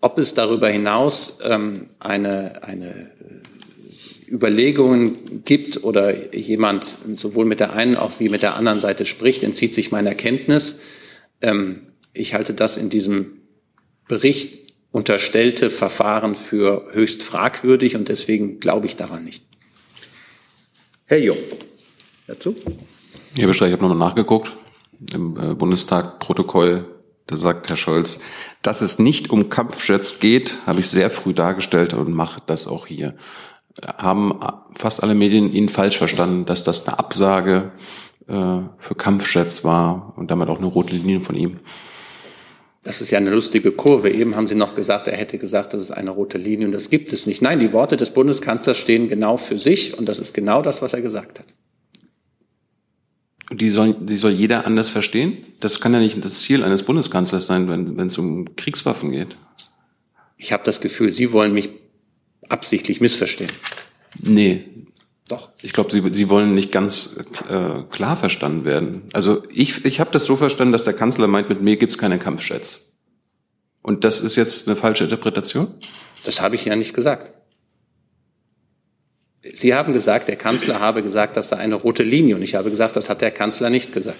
[0.00, 7.72] Ob es darüber hinaus ähm, eine, eine äh, Überlegungen gibt oder jemand sowohl mit der
[7.72, 10.76] einen auch wie mit der anderen Seite spricht, entzieht sich meiner Kenntnis.
[11.40, 11.82] Ähm,
[12.12, 13.42] ich halte das in diesem
[14.08, 19.44] Bericht unterstellte Verfahren für höchst fragwürdig und deswegen glaube ich daran nicht.
[21.04, 21.38] Herr Jung,
[22.26, 22.56] dazu?
[23.36, 24.56] Herr Bescheid, ich habe nochmal nachgeguckt
[25.12, 26.95] im äh, Bundestag-Protokoll
[27.26, 28.18] da sagt Herr Scholz,
[28.62, 32.86] dass es nicht um Kampfjets geht, habe ich sehr früh dargestellt und mache das auch
[32.86, 33.14] hier.
[33.98, 34.40] Haben
[34.76, 37.72] fast alle Medien ihn falsch verstanden, dass das eine Absage
[38.28, 41.60] äh, für Kampfjets war und damit auch eine rote Linie von ihm.
[42.82, 44.10] Das ist ja eine lustige Kurve.
[44.10, 46.88] Eben haben Sie noch gesagt, er hätte gesagt, das ist eine rote Linie und das
[46.88, 47.42] gibt es nicht.
[47.42, 50.94] Nein, die Worte des Bundeskanzlers stehen genau für sich und das ist genau das, was
[50.94, 51.46] er gesagt hat.
[53.52, 55.44] Die soll, die soll jeder anders verstehen?
[55.60, 59.36] Das kann ja nicht das Ziel eines Bundeskanzlers sein, wenn, es um Kriegswaffen geht.
[60.36, 61.70] Ich habe das Gefühl, Sie wollen mich
[62.48, 63.50] absichtlich missverstehen.
[64.20, 64.64] Nee.
[65.28, 65.50] Doch.
[65.62, 67.16] Ich glaube, Sie, Sie wollen nicht ganz
[67.48, 69.02] äh, klar verstanden werden.
[69.12, 72.18] Also ich, ich habe das so verstanden, dass der Kanzler meint, mit mir gibt's keine
[72.18, 72.96] Kampfjets.
[73.82, 75.74] Und das ist jetzt eine falsche Interpretation?
[76.24, 77.30] Das habe ich ja nicht gesagt.
[79.52, 82.36] Sie haben gesagt, der Kanzler habe gesagt, dass da eine rote Linie.
[82.36, 84.18] Und ich habe gesagt, das hat der Kanzler nicht gesagt.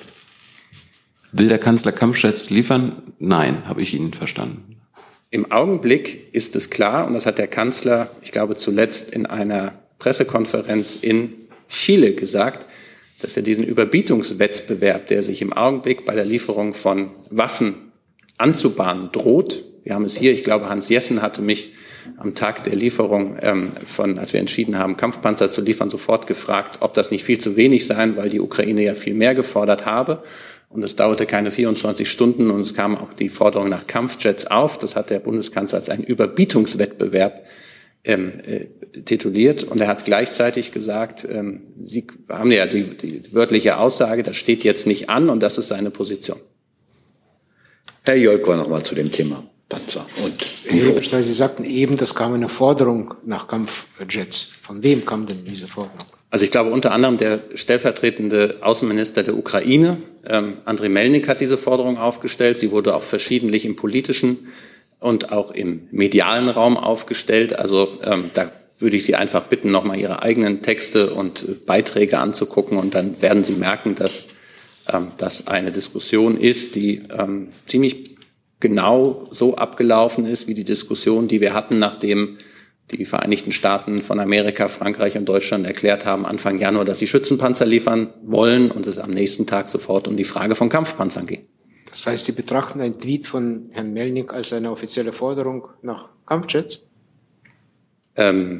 [1.32, 3.02] Will der Kanzler Kampfjets liefern?
[3.18, 4.76] Nein, habe ich Ihnen verstanden.
[5.30, 9.74] Im Augenblick ist es klar, und das hat der Kanzler, ich glaube, zuletzt in einer
[9.98, 11.32] Pressekonferenz in
[11.68, 12.66] Chile gesagt,
[13.20, 17.92] dass er diesen Überbietungswettbewerb, der sich im Augenblick bei der Lieferung von Waffen
[18.38, 21.72] anzubahnen droht, wir haben es hier, ich glaube, Hans Jessen hatte mich
[22.16, 26.78] am Tag der Lieferung ähm, von, als wir entschieden haben, Kampfpanzer zu liefern, sofort gefragt,
[26.80, 30.22] ob das nicht viel zu wenig sein, weil die Ukraine ja viel mehr gefordert habe.
[30.68, 34.78] Und es dauerte keine 24 Stunden und es kam auch die Forderung nach Kampfjets auf.
[34.78, 37.46] Das hat der Bundeskanzler als einen Überbietungswettbewerb
[38.04, 38.66] ähm, äh,
[39.02, 39.64] tituliert.
[39.64, 44.64] Und er hat gleichzeitig gesagt, ähm, Sie haben ja die, die wörtliche Aussage, das steht
[44.64, 46.38] jetzt nicht an und das ist seine Position.
[48.04, 49.48] Herr Jolko nochmal zu dem Thema.
[49.68, 51.22] Panzer und Hilfe.
[51.22, 54.50] Sie sagten eben, das kam eine Forderung nach Kampfjets.
[54.62, 55.98] Von wem kam denn diese Forderung?
[56.30, 59.98] Also ich glaube unter anderem der stellvertretende Außenminister der Ukraine,
[60.28, 62.58] ähm, Andriy Melnik, hat diese Forderung aufgestellt.
[62.58, 64.48] Sie wurde auch verschiedentlich im politischen
[64.98, 67.58] und auch im medialen Raum aufgestellt.
[67.58, 72.78] Also ähm, da würde ich Sie einfach bitten, nochmal Ihre eigenen Texte und Beiträge anzugucken
[72.78, 74.26] und dann werden Sie merken, dass
[74.92, 78.15] ähm, das eine Diskussion ist, die ähm, ziemlich
[78.68, 82.38] genau so abgelaufen ist wie die Diskussion, die wir hatten, nachdem
[82.90, 87.64] die Vereinigten Staaten von Amerika, Frankreich und Deutschland erklärt haben, Anfang Januar, dass sie Schützenpanzer
[87.66, 91.46] liefern wollen und es am nächsten Tag sofort um die Frage von Kampfpanzern ging.
[91.90, 96.80] Das heißt, Sie betrachten einen Tweet von Herrn Melnik als eine offizielle Forderung nach Kampfjets?
[98.16, 98.58] Ähm,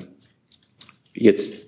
[1.12, 1.65] jetzt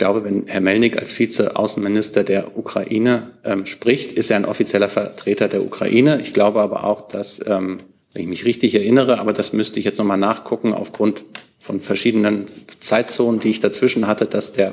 [0.00, 5.46] glaube, wenn Herr Melnik als Vize-Außenminister der Ukraine ähm, spricht, ist er ein offizieller Vertreter
[5.46, 6.20] der Ukraine.
[6.22, 7.76] Ich glaube aber auch, dass, ähm,
[8.14, 11.24] wenn ich mich richtig erinnere, aber das müsste ich jetzt nochmal nachgucken, aufgrund
[11.58, 12.46] von verschiedenen
[12.80, 14.72] Zeitzonen, die ich dazwischen hatte, dass der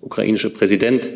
[0.00, 1.10] ukrainische Präsident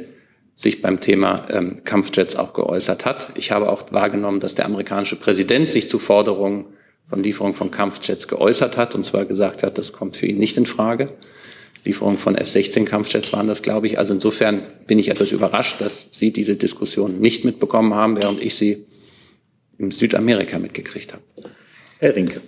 [0.55, 3.33] sich beim Thema ähm, Kampfjets auch geäußert hat.
[3.39, 6.67] Ich habe auch wahrgenommen, dass der amerikanische Präsident sich zu Forderungen
[7.07, 10.59] von Lieferung von Kampfjets geäußert hat und zwar gesagt hat, das kommt für ihn nicht
[10.59, 11.15] in Frage.
[11.85, 13.99] Lieferung von F-16-Kampfjets waren das, glaube ich.
[13.99, 18.55] Also insofern bin ich etwas überrascht, dass Sie diese Diskussion nicht mitbekommen haben, während ich
[18.57, 18.85] sie
[19.79, 21.23] in Südamerika mitgekriegt habe.
[21.99, 22.41] Herr Rinke.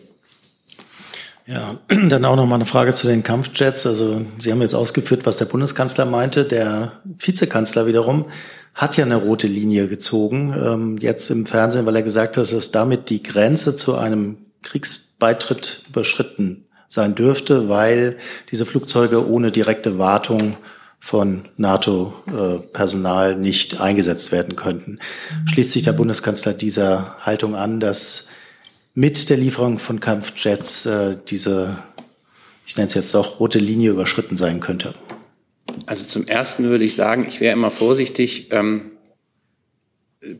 [1.47, 3.87] Ja, dann auch noch mal eine Frage zu den Kampfjets.
[3.87, 6.45] Also Sie haben jetzt ausgeführt, was der Bundeskanzler meinte.
[6.45, 8.27] Der Vizekanzler wiederum
[8.75, 12.71] hat ja eine rote Linie gezogen, ähm, jetzt im Fernsehen, weil er gesagt hat, dass
[12.71, 18.17] damit die Grenze zu einem Kriegsbeitritt überschritten sein dürfte, weil
[18.51, 20.57] diese Flugzeuge ohne direkte Wartung
[20.99, 24.99] von NATO-Personal nicht eingesetzt werden könnten.
[25.47, 28.29] Schließt sich der Bundeskanzler dieser Haltung an, dass
[28.93, 31.79] mit der Lieferung von Kampfjets äh, diese,
[32.67, 34.95] ich nenne es jetzt doch, rote Linie überschritten sein könnte?
[35.87, 38.91] Also zum Ersten würde ich sagen, ich wäre immer vorsichtig, ähm,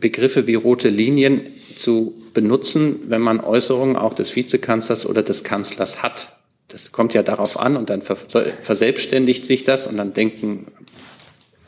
[0.01, 1.43] Begriffe wie rote Linien
[1.79, 6.40] zu benutzen, wenn man Äußerungen auch des Vizekanzlers oder des Kanzlers hat.
[6.71, 10.67] Das kommt ja darauf an und dann verselbstständigt sich das und dann denken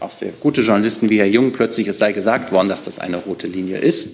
[0.01, 3.19] auch sehr gute Journalisten wie Herr Jung plötzlich, es sei gesagt worden, dass das eine
[3.19, 4.11] rote Linie ist.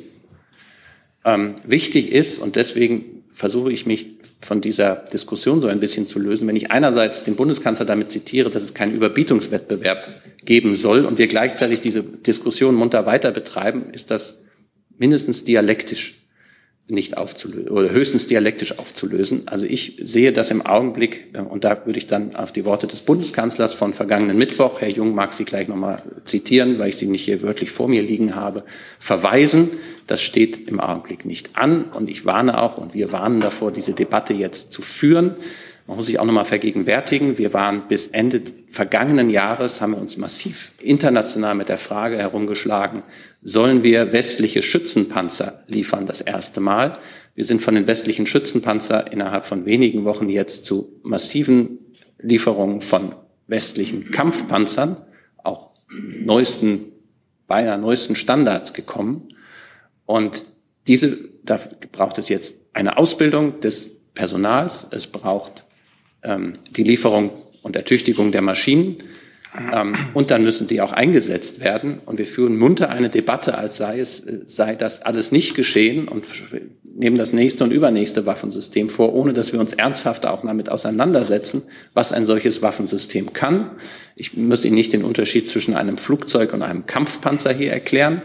[1.25, 4.07] Ähm, wichtig ist, und deswegen versuche ich mich
[4.41, 8.51] von dieser Diskussion so ein bisschen zu lösen, wenn ich einerseits den Bundeskanzler damit zitiere,
[8.51, 14.11] dass es keinen Überbietungswettbewerb geben soll und wir gleichzeitig diese Diskussion munter weiter betreiben, ist
[14.11, 14.39] das
[14.97, 16.28] mindestens dialektisch
[16.89, 19.43] nicht aufzulösen oder höchstens dialektisch aufzulösen.
[19.47, 22.87] Also ich sehe das im Augenblick, äh, und da würde ich dann auf die Worte
[22.87, 27.07] des Bundeskanzlers von vergangenen Mittwoch, Herr Jung mag sie gleich nochmal zitieren, weil ich sie
[27.07, 28.65] nicht hier wörtlich vor mir liegen habe,
[28.99, 29.71] verweisen.
[30.07, 33.93] Das steht im Augenblick nicht an und ich warne auch und wir warnen davor, diese
[33.93, 35.37] Debatte jetzt zu führen.
[35.89, 40.19] Man muss sich auch nochmal vergegenwärtigen, wir waren bis Ende vergangenen Jahres, haben wir uns
[40.19, 43.03] massiv international mit der Frage herumgeschlagen,
[43.41, 46.93] sollen wir westliche Schützenpanzer liefern, das erste Mal.
[47.35, 51.79] Wir sind von den westlichen Schützenpanzer innerhalb von wenigen Wochen jetzt zu massiven
[52.19, 53.15] Lieferungen von
[53.47, 55.01] westlichen Kampfpanzern,
[55.43, 56.93] auch neuesten,
[57.47, 59.29] beinahe neuesten Standards gekommen.
[60.05, 60.45] Und
[60.87, 61.59] diese, da
[61.93, 65.65] braucht es jetzt eine Ausbildung des Personals, es braucht
[66.29, 67.31] die Lieferung
[67.63, 68.97] und Ertüchtigung der Maschinen.
[69.73, 72.01] Ähm, und dann müssen die auch eingesetzt werden.
[72.05, 76.07] Und wir führen munter eine Debatte, als sei es, äh, sei das alles nicht geschehen
[76.07, 76.27] und
[76.83, 81.63] nehmen das nächste und übernächste Waffensystem vor, ohne dass wir uns ernsthaft auch damit auseinandersetzen,
[81.95, 83.71] was ein solches Waffensystem kann.
[84.17, 88.23] Ich muss Ihnen nicht den Unterschied zwischen einem Flugzeug und einem Kampfpanzer hier erklären.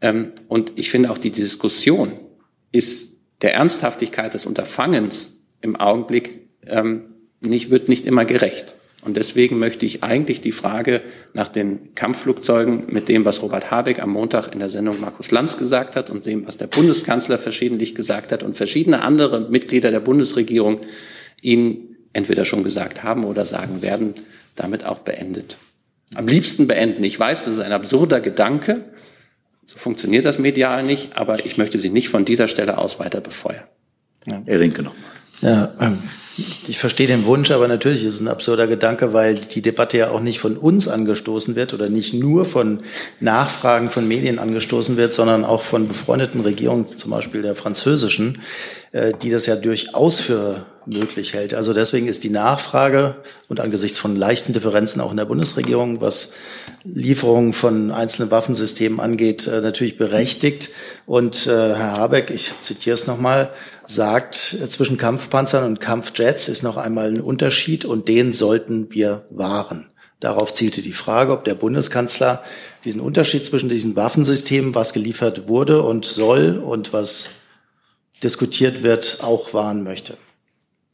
[0.00, 2.12] Ähm, und ich finde auch die Diskussion
[2.72, 7.13] ist der Ernsthaftigkeit des Unterfangens im Augenblick ähm,
[7.48, 8.74] nicht, wird nicht immer gerecht.
[9.04, 11.02] Und deswegen möchte ich eigentlich die Frage
[11.34, 15.58] nach den Kampfflugzeugen mit dem, was Robert Habeck am Montag in der Sendung Markus Lanz
[15.58, 20.00] gesagt hat und dem, was der Bundeskanzler verschiedentlich gesagt hat und verschiedene andere Mitglieder der
[20.00, 20.80] Bundesregierung
[21.42, 24.14] Ihnen entweder schon gesagt haben oder sagen werden,
[24.56, 25.58] damit auch beendet.
[26.14, 27.04] Am liebsten beenden.
[27.04, 28.84] Ich weiß, das ist ein absurder Gedanke.
[29.66, 33.20] So funktioniert das medial nicht, aber ich möchte Sie nicht von dieser Stelle aus weiter
[33.20, 33.64] befeuern.
[34.26, 34.40] Ja.
[34.46, 34.94] Herr Rinke noch.
[35.42, 35.98] Ja, ähm,
[36.36, 40.10] ich verstehe den Wunsch, aber natürlich ist es ein absurder Gedanke, weil die Debatte ja
[40.10, 42.80] auch nicht von uns angestoßen wird oder nicht nur von
[43.20, 48.42] Nachfragen von Medien angestoßen wird, sondern auch von befreundeten Regierungen, zum Beispiel der französischen,
[48.92, 51.54] äh, die das ja durchaus für möglich hält.
[51.54, 53.16] Also deswegen ist die Nachfrage
[53.48, 56.32] und angesichts von leichten Differenzen auch in der Bundesregierung, was
[56.84, 60.70] Lieferungen von einzelnen Waffensystemen angeht, äh, natürlich berechtigt.
[61.06, 63.50] Und äh, Herr Habeck, ich zitiere es nochmal,
[63.86, 69.26] sagt, äh, zwischen Kampfpanzern und Kampfjets ist noch einmal ein Unterschied und den sollten wir
[69.30, 69.86] wahren.
[70.20, 72.42] Darauf zielte die Frage, ob der Bundeskanzler
[72.84, 77.30] diesen Unterschied zwischen diesen Waffensystemen, was geliefert wurde und soll und was
[78.22, 80.16] diskutiert wird, auch wahren möchte.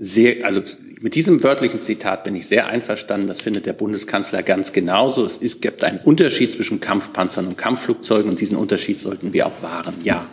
[0.02, 0.62] Sehr, also
[1.02, 3.26] mit diesem wörtlichen Zitat bin ich sehr einverstanden.
[3.26, 5.26] Das findet der Bundeskanzler ganz genauso.
[5.26, 9.62] Es ist, gibt einen Unterschied zwischen Kampfpanzern und Kampfflugzeugen und diesen Unterschied sollten wir auch
[9.62, 9.96] wahren.
[10.02, 10.26] Ja.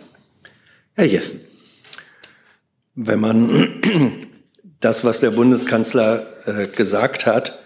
[0.93, 1.41] Herr Jessen.
[2.95, 3.81] Wenn man
[4.79, 7.59] das, was der Bundeskanzler äh, gesagt hat,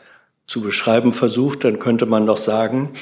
[0.47, 2.93] zu beschreiben versucht, dann könnte man doch sagen,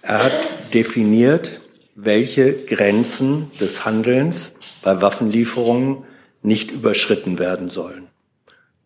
[0.00, 1.60] er hat definiert,
[1.96, 6.04] welche Grenzen des Handelns bei Waffenlieferungen
[6.42, 8.03] nicht überschritten werden sollen.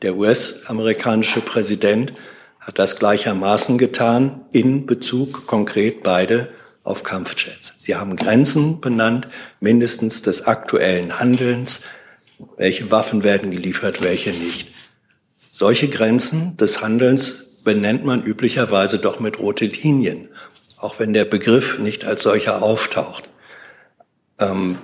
[0.02, 2.12] Der US-amerikanische Präsident
[2.60, 6.50] hat das gleichermaßen getan in Bezug konkret beide
[6.84, 7.74] auf Kampfjets.
[7.78, 9.28] Sie haben Grenzen benannt,
[9.60, 11.82] mindestens des aktuellen Handelns,
[12.56, 14.68] welche Waffen werden geliefert, welche nicht.
[15.50, 20.28] Solche Grenzen des Handelns benennt man üblicherweise doch mit rote Linien,
[20.76, 23.28] auch wenn der Begriff nicht als solcher auftaucht.
[24.40, 24.78] Ähm,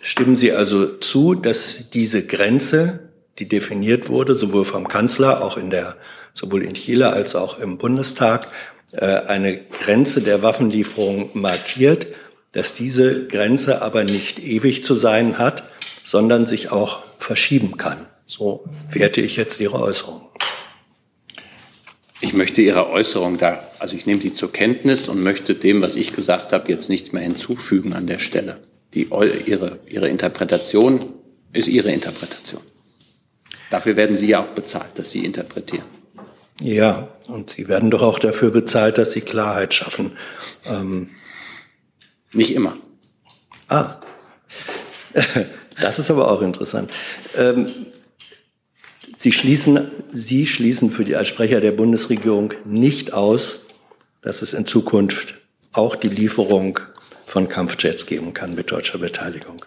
[0.00, 3.01] stimmen Sie also zu, dass diese Grenze,
[3.38, 5.96] die definiert wurde, sowohl vom Kanzler, auch in der,
[6.32, 8.48] sowohl in Chile als auch im Bundestag,
[8.92, 12.08] äh, eine Grenze der Waffenlieferung markiert,
[12.52, 15.64] dass diese Grenze aber nicht ewig zu sein hat,
[16.04, 18.06] sondern sich auch verschieben kann.
[18.26, 20.20] So werte ich jetzt Ihre Äußerung.
[22.20, 25.96] Ich möchte Ihre Äußerung da, also ich nehme die zur Kenntnis und möchte dem, was
[25.96, 28.58] ich gesagt habe, jetzt nichts mehr hinzufügen an der Stelle.
[28.94, 29.08] Die,
[29.46, 31.14] ihre, ihre Interpretation
[31.52, 32.62] ist Ihre Interpretation.
[33.72, 35.86] Dafür werden Sie ja auch bezahlt, dass Sie interpretieren.
[36.60, 40.12] Ja, und Sie werden doch auch dafür bezahlt, dass Sie Klarheit schaffen.
[40.66, 41.08] Ähm
[42.34, 42.76] Nicht immer.
[43.68, 43.96] Ah,
[45.80, 46.90] das ist aber auch interessant.
[47.34, 47.70] Ähm,
[49.16, 53.68] Sie schließen, Sie schließen für die, als Sprecher der Bundesregierung nicht aus,
[54.20, 55.36] dass es in Zukunft
[55.72, 56.78] auch die Lieferung
[57.24, 59.64] von Kampfjets geben kann mit deutscher Beteiligung.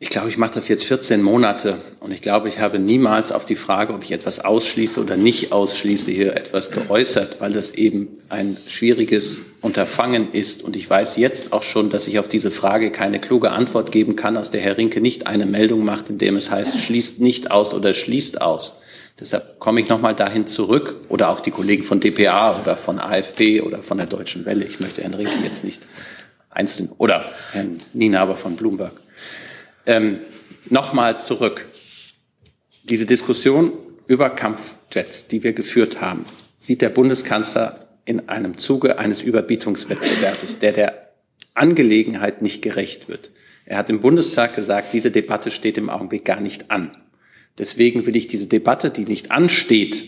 [0.00, 3.44] Ich glaube, ich mache das jetzt 14 Monate und ich glaube, ich habe niemals auf
[3.44, 8.06] die Frage, ob ich etwas ausschließe oder nicht ausschließe, hier etwas geäußert, weil das eben
[8.28, 10.62] ein schwieriges Unterfangen ist.
[10.62, 14.14] Und ich weiß jetzt auch schon, dass ich auf diese Frage keine kluge Antwort geben
[14.14, 17.50] kann, aus der Herr Rinke nicht eine Meldung macht, in dem es heißt, schließt nicht
[17.50, 18.74] aus oder schließt aus.
[19.18, 23.62] Deshalb komme ich nochmal dahin zurück oder auch die Kollegen von dpa oder von AfP
[23.62, 24.64] oder von der Deutschen Welle.
[24.64, 25.82] Ich möchte Herrn Rinke jetzt nicht
[26.50, 28.92] einzeln oder Herrn Nienaber von Bloomberg.
[29.88, 30.20] Ähm,
[30.70, 31.66] Nochmal zurück.
[32.84, 33.72] Diese Diskussion
[34.06, 36.26] über Kampfjets, die wir geführt haben,
[36.58, 41.12] sieht der Bundeskanzler in einem Zuge eines Überbietungswettbewerbs, der der
[41.54, 43.30] Angelegenheit nicht gerecht wird.
[43.64, 46.90] Er hat im Bundestag gesagt, diese Debatte steht im Augenblick gar nicht an.
[47.56, 50.04] Deswegen will ich diese Debatte, die nicht ansteht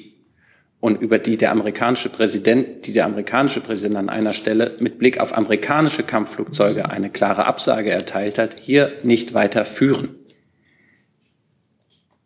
[0.81, 5.21] und über die der amerikanische Präsident, die der amerikanische Präsident an einer Stelle mit Blick
[5.21, 10.17] auf amerikanische Kampfflugzeuge eine klare Absage erteilt hat, hier nicht weiter führen.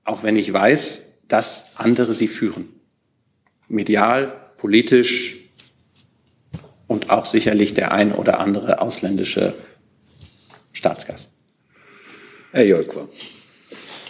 [0.04, 2.68] Auch wenn ich weiß, dass andere sie führen.
[3.68, 5.36] Medial, politisch
[6.86, 9.54] und auch sicherlich der ein oder andere ausländische
[10.72, 11.30] Staatsgast.
[12.52, 13.08] Herr Jolkwa.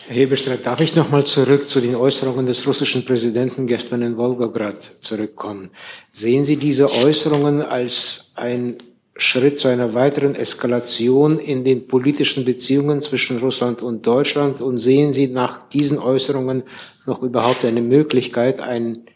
[0.07, 4.19] Herr Hebestreit, darf ich noch mal zurück zu den Äußerungen des russischen Präsidenten gestern in
[4.19, 5.71] Wolgograd zurückkommen?
[6.13, 8.77] Sehen Sie diese Äußerungen als ein
[9.17, 14.61] Schritt zu einer weiteren Eskalation in den politischen Beziehungen zwischen Russland und Deutschland?
[14.61, 16.65] Und sehen Sie nach diesen Äußerungen
[17.07, 19.07] noch überhaupt eine Möglichkeit, einen,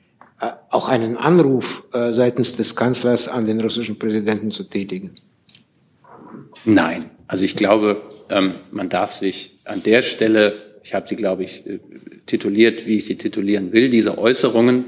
[0.40, 5.16] äh, auch einen Anruf äh, seitens des Kanzlers an den russischen Präsidenten zu tätigen?
[6.64, 7.10] Nein.
[7.26, 11.66] Also ich glaube, ähm, man darf sich an der Stelle, ich habe sie, glaube ich,
[11.66, 11.80] äh,
[12.24, 14.86] tituliert, wie ich sie titulieren will, diese Äußerungen.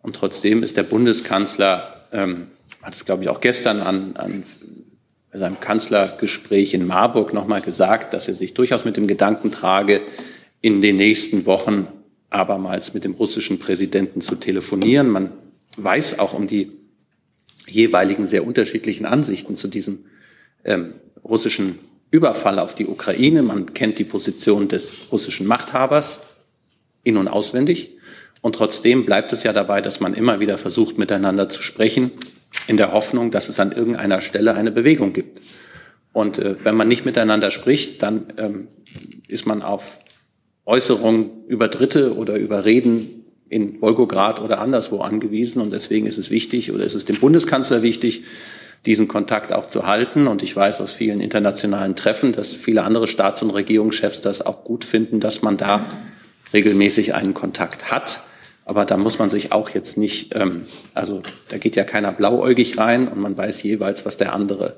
[0.00, 2.46] Und trotzdem ist der Bundeskanzler ähm,
[2.82, 4.44] hat es, glaube ich, auch gestern an, an
[5.34, 10.00] seinem Kanzlergespräch in Marburg nochmal gesagt, dass er sich durchaus mit dem Gedanken trage,
[10.62, 11.88] in den nächsten Wochen
[12.30, 15.10] abermals mit dem russischen Präsidenten zu telefonieren.
[15.10, 15.30] Man
[15.76, 16.72] weiß auch um die
[17.66, 20.06] jeweiligen sehr unterschiedlichen Ansichten zu diesem
[20.64, 21.80] ähm, russischen
[22.14, 23.42] Überfall auf die Ukraine.
[23.42, 26.20] Man kennt die Position des russischen Machthabers
[27.02, 27.90] in und auswendig.
[28.40, 32.12] Und trotzdem bleibt es ja dabei, dass man immer wieder versucht, miteinander zu sprechen
[32.68, 35.40] in der Hoffnung, dass es an irgendeiner Stelle eine Bewegung gibt.
[36.12, 38.68] Und äh, wenn man nicht miteinander spricht, dann ähm,
[39.26, 39.98] ist man auf
[40.66, 45.60] Äußerungen über Dritte oder über Reden in Wolgograd oder anderswo angewiesen.
[45.60, 48.22] Und deswegen ist es wichtig oder ist es dem Bundeskanzler wichtig,
[48.86, 50.26] diesen Kontakt auch zu halten.
[50.26, 54.64] Und ich weiß aus vielen internationalen Treffen, dass viele andere Staats- und Regierungschefs das auch
[54.64, 55.86] gut finden, dass man da
[56.52, 58.20] regelmäßig einen Kontakt hat.
[58.64, 60.64] Aber da muss man sich auch jetzt nicht, ähm,
[60.94, 64.76] also da geht ja keiner blauäugig rein und man weiß jeweils, was der andere,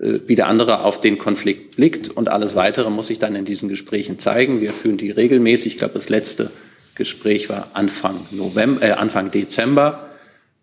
[0.00, 3.44] äh, wie der andere auf den Konflikt blickt und alles weitere muss sich dann in
[3.44, 4.60] diesen Gesprächen zeigen.
[4.60, 5.74] Wir führen die regelmäßig.
[5.74, 6.50] Ich glaube, das letzte
[6.94, 10.03] Gespräch war Anfang November, äh, Anfang Dezember.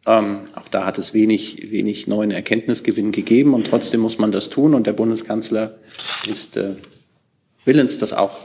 [0.05, 4.49] Ähm, auch da hat es wenig, wenig neuen Erkenntnisgewinn gegeben und trotzdem muss man das
[4.49, 5.77] tun und der Bundeskanzler
[6.29, 6.75] ist äh,
[7.65, 8.37] willens, das auch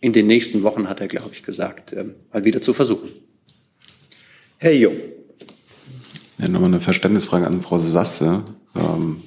[0.00, 3.10] in den nächsten Wochen, hat er, glaube ich, gesagt, ähm, mal wieder zu versuchen.
[4.58, 4.96] Herr Jung.
[6.38, 8.44] Ja, nochmal eine Verständnisfrage an Frau Sasse.
[8.76, 9.22] Ähm,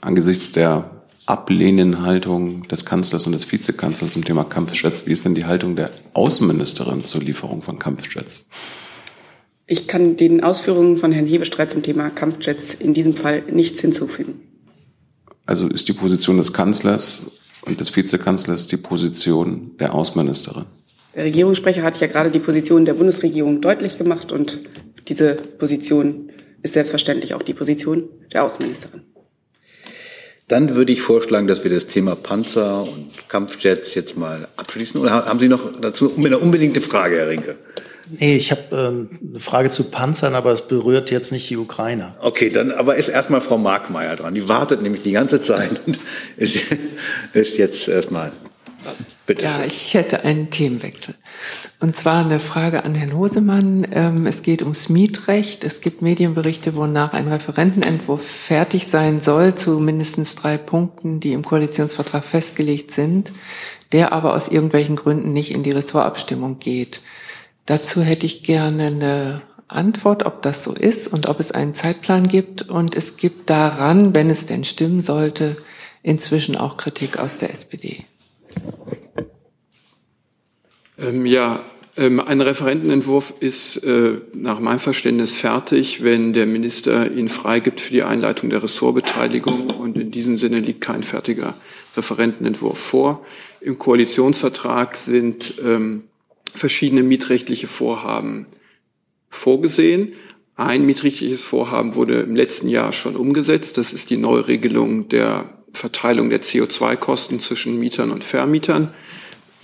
[0.00, 5.34] angesichts der ablehnenden Haltung des Kanzlers und des Vizekanzlers zum Thema Kampfjets, wie ist denn
[5.34, 8.46] die Haltung der Außenministerin zur Lieferung von Kampfjets?
[9.66, 14.40] Ich kann den Ausführungen von Herrn Hebestreit zum Thema Kampfjets in diesem Fall nichts hinzufügen.
[15.46, 17.30] Also ist die Position des Kanzlers
[17.62, 20.66] und des Vizekanzlers die Position der Außenministerin.
[21.14, 24.60] Der Regierungssprecher hat ja gerade die Position der Bundesregierung deutlich gemacht und
[25.08, 26.30] diese Position
[26.62, 29.02] ist selbstverständlich auch die Position der Außenministerin.
[30.48, 35.00] Dann würde ich vorschlagen, dass wir das Thema Panzer und Kampfjets jetzt mal abschließen.
[35.00, 37.56] Oder haben Sie noch dazu eine unbedingte Frage, Herr Rinke?
[38.08, 42.16] Nee, ich habe ähm, eine Frage zu Panzern, aber es berührt jetzt nicht die Ukrainer.
[42.20, 44.34] Okay, dann aber ist erstmal Frau Markmeier dran.
[44.34, 45.98] Die wartet nämlich die ganze Zeit und
[46.36, 46.76] ist,
[47.32, 48.32] ist jetzt erstmal.
[49.26, 51.14] Bitte ja, ich hätte einen Themenwechsel.
[51.80, 53.86] Und zwar eine Frage an Herrn Hosemann.
[53.90, 55.64] Ähm, es geht ums Mietrecht.
[55.64, 61.42] Es gibt Medienberichte, wonach ein Referentenentwurf fertig sein soll zu mindestens drei Punkten, die im
[61.42, 63.32] Koalitionsvertrag festgelegt sind,
[63.92, 67.00] der aber aus irgendwelchen Gründen nicht in die Ressortabstimmung geht.
[67.66, 72.28] Dazu hätte ich gerne eine Antwort, ob das so ist und ob es einen Zeitplan
[72.28, 72.62] gibt.
[72.68, 75.56] Und es gibt daran, wenn es denn stimmen sollte,
[76.02, 78.04] inzwischen auch Kritik aus der SPD.
[80.98, 81.64] Ähm, ja,
[81.96, 87.92] ähm, ein Referentenentwurf ist äh, nach meinem Verständnis fertig, wenn der Minister ihn freigibt für
[87.92, 89.70] die Einleitung der Ressortbeteiligung.
[89.70, 91.54] Und in diesem Sinne liegt kein fertiger
[91.96, 93.24] Referentenentwurf vor.
[93.60, 96.04] Im Koalitionsvertrag sind ähm,
[96.54, 98.46] verschiedene mietrechtliche Vorhaben
[99.28, 100.12] vorgesehen.
[100.56, 103.76] Ein mietrechtliches Vorhaben wurde im letzten Jahr schon umgesetzt.
[103.76, 108.94] Das ist die Neuregelung der Verteilung der CO2-Kosten zwischen Mietern und Vermietern.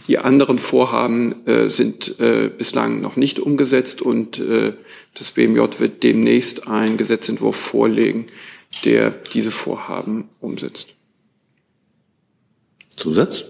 [0.09, 4.73] Die anderen Vorhaben äh, sind äh, bislang noch nicht umgesetzt und äh,
[5.15, 8.27] das BMJ wird demnächst einen Gesetzentwurf vorlegen,
[8.85, 10.89] der diese Vorhaben umsetzt.
[12.97, 13.45] Zusatz?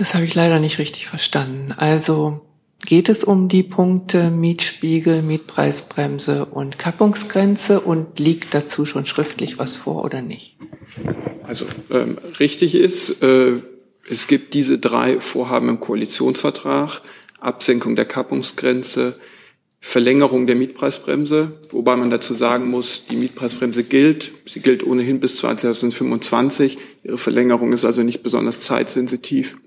[0.00, 1.74] Das habe ich leider nicht richtig verstanden.
[1.76, 2.40] Also
[2.86, 9.76] geht es um die Punkte Mietspiegel, Mietpreisbremse und Kappungsgrenze und liegt dazu schon schriftlich was
[9.76, 10.56] vor oder nicht?
[11.42, 13.60] Also ähm, richtig ist, äh,
[14.08, 17.02] es gibt diese drei Vorhaben im Koalitionsvertrag,
[17.38, 19.16] Absenkung der Kappungsgrenze,
[19.80, 24.30] Verlängerung der Mietpreisbremse, wobei man dazu sagen muss, die Mietpreisbremse gilt.
[24.46, 26.78] Sie gilt ohnehin bis 2025.
[27.04, 29.58] Ihre Verlängerung ist also nicht besonders zeitsensitiv.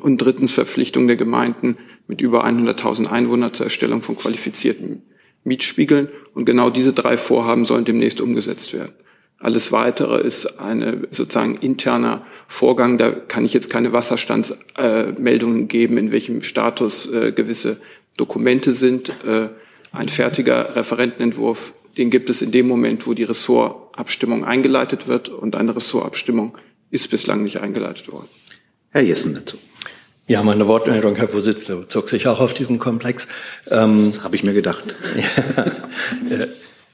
[0.00, 1.76] Und drittens Verpflichtung der Gemeinden
[2.06, 5.02] mit über 100.000 Einwohnern zur Erstellung von qualifizierten
[5.44, 6.08] Mietspiegeln.
[6.34, 8.92] Und genau diese drei Vorhaben sollen demnächst umgesetzt werden.
[9.38, 12.96] Alles Weitere ist eine sozusagen interner Vorgang.
[12.96, 17.78] Da kann ich jetzt keine Wasserstandsmeldungen äh, geben, in welchem Status äh, gewisse
[18.16, 19.12] Dokumente sind.
[19.24, 19.48] Äh,
[19.90, 25.28] ein fertiger Referentenentwurf, den gibt es in dem Moment, wo die Ressortabstimmung eingeleitet wird.
[25.28, 26.56] Und eine Ressortabstimmung
[26.90, 28.28] ist bislang nicht eingeleitet worden.
[28.90, 29.58] Herr Jessen dazu.
[30.26, 33.28] Ja, meine Wortmeldung, Herr Vorsitzender, zog sich auch auf diesen Komplex.
[33.70, 34.94] Ähm, Habe ich mir gedacht.
[36.30, 36.46] ja,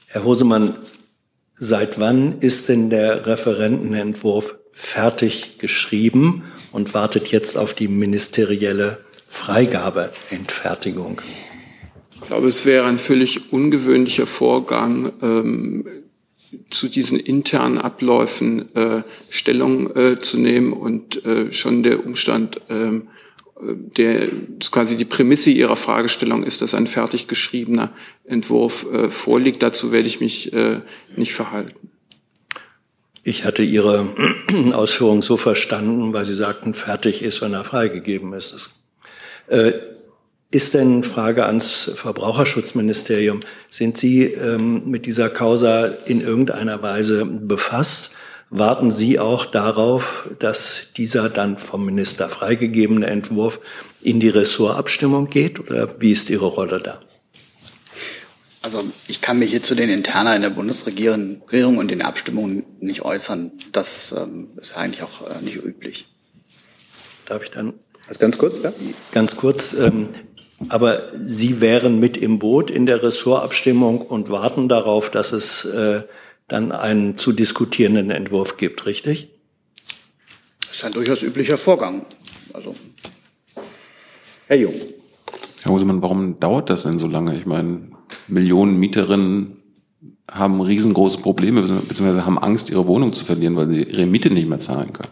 [0.07, 0.75] Herr Hosemann,
[1.61, 11.19] Seit wann ist denn der Referentenentwurf fertig geschrieben und wartet jetzt auf die ministerielle Freigabeentfertigung?
[12.15, 15.85] Ich glaube, es wäre ein völlig ungewöhnlicher Vorgang, ähm,
[16.69, 23.09] zu diesen internen Abläufen äh, Stellung äh, zu nehmen und äh, schon der Umstand, ähm,
[23.61, 24.29] der
[24.71, 27.91] quasi die Prämisse Ihrer Fragestellung ist, dass ein fertig geschriebener
[28.25, 29.61] Entwurf äh, vorliegt.
[29.61, 30.81] Dazu werde ich mich äh,
[31.15, 31.89] nicht verhalten.
[33.23, 34.15] Ich hatte Ihre
[34.73, 38.71] Ausführungen so verstanden, weil Sie sagten, fertig ist, wenn er freigegeben ist.
[39.47, 39.73] Äh,
[40.51, 48.11] ist denn Frage ans Verbraucherschutzministerium, sind Sie ähm, mit dieser Causa in irgendeiner Weise befasst?
[48.51, 53.59] Warten Sie auch darauf, dass dieser dann vom Minister freigegebene Entwurf
[54.01, 55.59] in die Ressortabstimmung geht?
[55.59, 56.99] Oder wie ist Ihre Rolle da?
[58.61, 63.03] Also ich kann mich hier zu den Interna in der Bundesregierung und den Abstimmungen nicht
[63.03, 63.51] äußern.
[63.71, 66.07] Das ähm, ist eigentlich auch äh, nicht üblich.
[67.25, 67.73] Darf ich dann?
[68.07, 68.73] Also ganz kurz, ja?
[69.11, 69.73] Ganz kurz.
[69.73, 70.09] Ähm,
[70.67, 76.01] aber Sie wären mit im Boot in der Ressortabstimmung und warten darauf, dass es äh,
[76.49, 79.29] dann einen zu diskutierenden Entwurf gibt, richtig?
[80.67, 82.05] Das ist ein durchaus üblicher Vorgang.
[82.53, 82.75] Also.
[84.47, 84.73] Herr Jung.
[85.63, 87.37] Herr Hosemann, warum dauert das denn so lange?
[87.37, 87.91] Ich meine,
[88.27, 89.57] Millionen Mieterinnen
[90.29, 94.47] haben riesengroße Probleme, beziehungsweise haben Angst, ihre Wohnung zu verlieren, weil sie ihre Miete nicht
[94.47, 95.11] mehr zahlen können.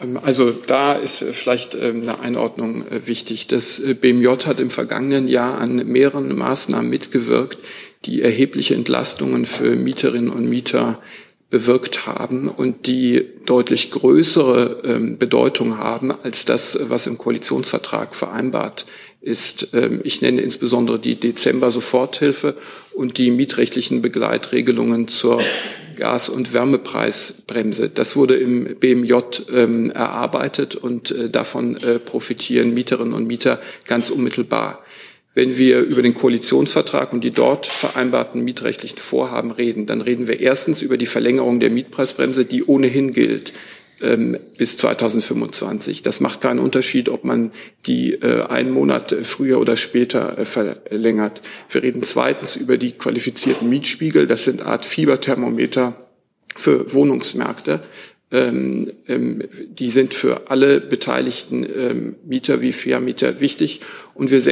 [0.00, 3.46] Ähm, also da ist äh, vielleicht ähm, eine Einordnung äh, wichtig.
[3.48, 7.58] Das äh, BMJ hat im vergangenen Jahr an mehreren Maßnahmen mitgewirkt,
[8.04, 11.00] die erhebliche Entlastungen für Mieterinnen und Mieter
[11.50, 18.84] bewirkt haben und die deutlich größere ähm, Bedeutung haben als das, was im Koalitionsvertrag vereinbart
[19.22, 19.68] ist.
[19.72, 22.54] Ähm, ich nenne insbesondere die Dezember-Soforthilfe
[22.94, 25.40] und die mietrechtlichen Begleitregelungen zur
[25.96, 27.88] Gas- und Wärmepreisbremse.
[27.88, 29.14] Das wurde im BMJ
[29.50, 34.84] ähm, erarbeitet und äh, davon äh, profitieren Mieterinnen und Mieter ganz unmittelbar.
[35.38, 40.40] Wenn wir über den Koalitionsvertrag und die dort vereinbarten mietrechtlichen Vorhaben reden, dann reden wir
[40.40, 43.52] erstens über die Verlängerung der Mietpreisbremse, die ohnehin gilt
[44.00, 46.02] ähm, bis 2025.
[46.02, 47.52] Das macht keinen Unterschied, ob man
[47.86, 51.40] die äh, einen Monat früher oder später äh, verlängert.
[51.70, 54.26] Wir reden zweitens über die qualifizierten Mietspiegel.
[54.26, 56.08] Das sind Art Fieberthermometer
[56.56, 57.84] für Wohnungsmärkte.
[58.30, 63.80] Ähm, ähm, die sind für alle beteiligten ähm, Mieter wie Vermieter wichtig.
[64.14, 64.42] Und wir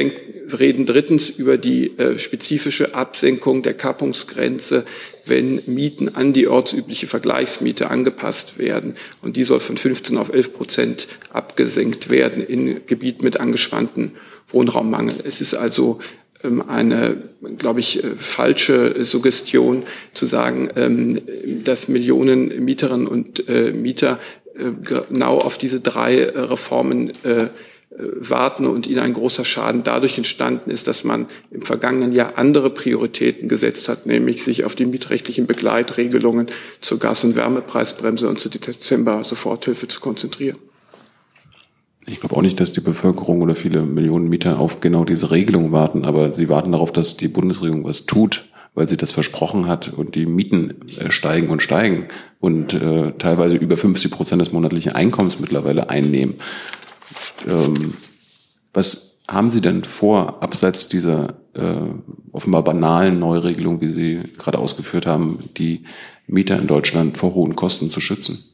[0.59, 4.83] reden drittens über die äh, spezifische Absenkung der Kappungsgrenze,
[5.25, 8.95] wenn Mieten an die ortsübliche Vergleichsmiete angepasst werden.
[9.21, 14.13] Und die soll von 15 auf 11 Prozent abgesenkt werden in Gebieten mit angespannten
[14.49, 15.17] Wohnraummangel.
[15.23, 15.99] Es ist also
[16.67, 17.17] eine,
[17.57, 19.83] glaube ich, äh, falsche Suggestion
[20.13, 21.21] zu sagen, ähm,
[21.63, 24.19] dass Millionen Mieterinnen und äh, Mieter
[24.55, 27.13] äh, genau auf diese drei Reformen
[27.99, 32.69] warten und ihnen ein großer Schaden dadurch entstanden ist, dass man im vergangenen Jahr andere
[32.69, 36.45] Prioritäten gesetzt hat, nämlich sich auf die mietrechtlichen Begleitregelungen
[36.79, 40.57] zur Gas- und Wärmepreisbremse und zur Dezember-Soforthilfe zu konzentrieren.
[42.09, 45.73] Ich glaube auch nicht, dass die Bevölkerung oder viele Millionen Mieter auf genau diese Regelung
[45.73, 49.91] warten, aber sie warten darauf, dass die Bundesregierung was tut, weil sie das versprochen hat
[49.91, 52.07] und die Mieten äh, steigen und steigen
[52.39, 56.35] und äh, teilweise über 50 Prozent des monatlichen Einkommens mittlerweile einnehmen.
[57.45, 57.95] Ähm,
[58.73, 61.75] was haben Sie denn vor, abseits dieser äh,
[62.31, 65.83] offenbar banalen Neuregelung, wie Sie gerade ausgeführt haben, die
[66.25, 68.45] Mieter in Deutschland vor hohen Kosten zu schützen?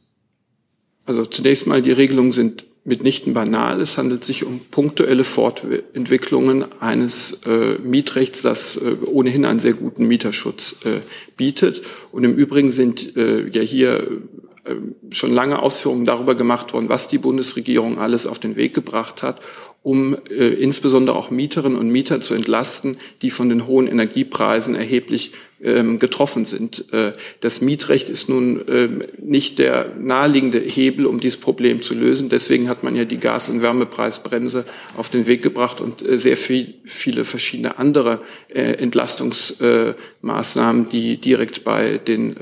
[1.06, 3.80] Also zunächst mal, die Regelungen sind mitnichten banal.
[3.80, 10.06] Es handelt sich um punktuelle Fortentwicklungen eines äh, Mietrechts, das äh, ohnehin einen sehr guten
[10.06, 11.00] Mieterschutz äh,
[11.36, 11.82] bietet.
[12.12, 14.20] Und im Übrigen sind äh, ja hier
[14.64, 14.74] äh,
[15.10, 19.40] schon lange Ausführungen darüber gemacht worden, was die Bundesregierung alles auf den Weg gebracht hat,
[19.82, 25.32] um äh, insbesondere auch Mieterinnen und Mieter zu entlasten, die von den hohen Energiepreisen erheblich
[25.64, 26.92] ähm, getroffen sind.
[26.92, 32.28] Äh, das Mietrecht ist nun ähm, nicht der naheliegende Hebel, um dieses Problem zu lösen.
[32.28, 34.64] Deswegen hat man ja die Gas- und Wärmepreisbremse
[34.96, 41.64] auf den Weg gebracht und äh, sehr viel, viele verschiedene andere äh, Entlastungsmaßnahmen, die direkt
[41.64, 42.36] bei den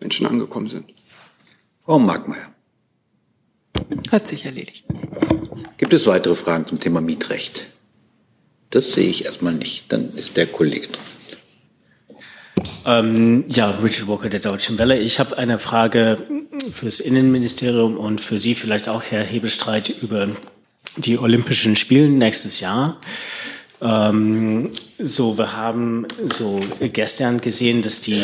[0.00, 0.84] Menschen angekommen sind.
[1.84, 2.52] Frau Markmeier.
[4.10, 4.84] Hat sich erledigt.
[5.76, 7.66] Gibt es weitere Fragen zum Thema Mietrecht?
[8.70, 9.92] Das sehe ich erstmal nicht.
[9.92, 11.13] Dann ist der Kollege dran.
[12.86, 14.98] Ähm, ja, Richard Walker der Deutschen Welle.
[14.98, 16.16] Ich habe eine Frage
[16.72, 20.28] fürs Innenministerium und für Sie vielleicht auch, Herr Hebelstreit, über
[20.96, 22.96] die Olympischen Spiele nächstes Jahr.
[23.80, 28.22] Ähm, so, wir haben so gestern gesehen, dass die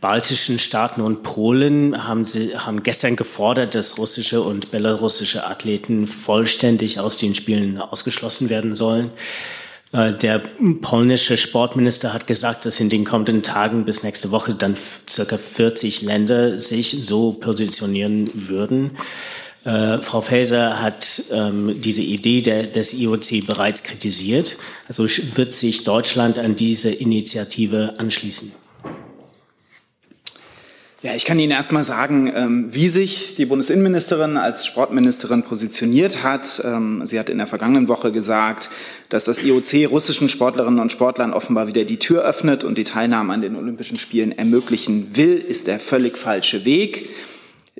[0.00, 6.98] baltischen Staaten und Polen haben, sie, haben gestern gefordert, dass russische und belarussische Athleten vollständig
[6.98, 9.12] aus den Spielen ausgeschlossen werden sollen.
[9.92, 10.40] Äh, der
[10.80, 14.74] polnische Sportminister hat gesagt, dass in den kommenden Tagen bis nächste Woche dann
[15.08, 18.92] circa 40 Länder sich so positionieren würden.
[19.64, 24.56] Äh, Frau Faeser hat ähm, diese Idee der, des IOC bereits kritisiert.
[24.88, 28.52] Also wird sich Deutschland an diese Initiative anschließen?
[31.04, 36.22] Ja, ich kann Ihnen erst mal sagen, ähm, wie sich die Bundesinnenministerin als Sportministerin positioniert
[36.22, 36.62] hat.
[36.64, 38.70] Ähm, sie hat in der vergangenen Woche gesagt,
[39.08, 43.32] dass das IOC russischen Sportlerinnen und Sportlern offenbar wieder die Tür öffnet und die Teilnahme
[43.32, 47.08] an den Olympischen Spielen ermöglichen will, ist der völlig falsche Weg.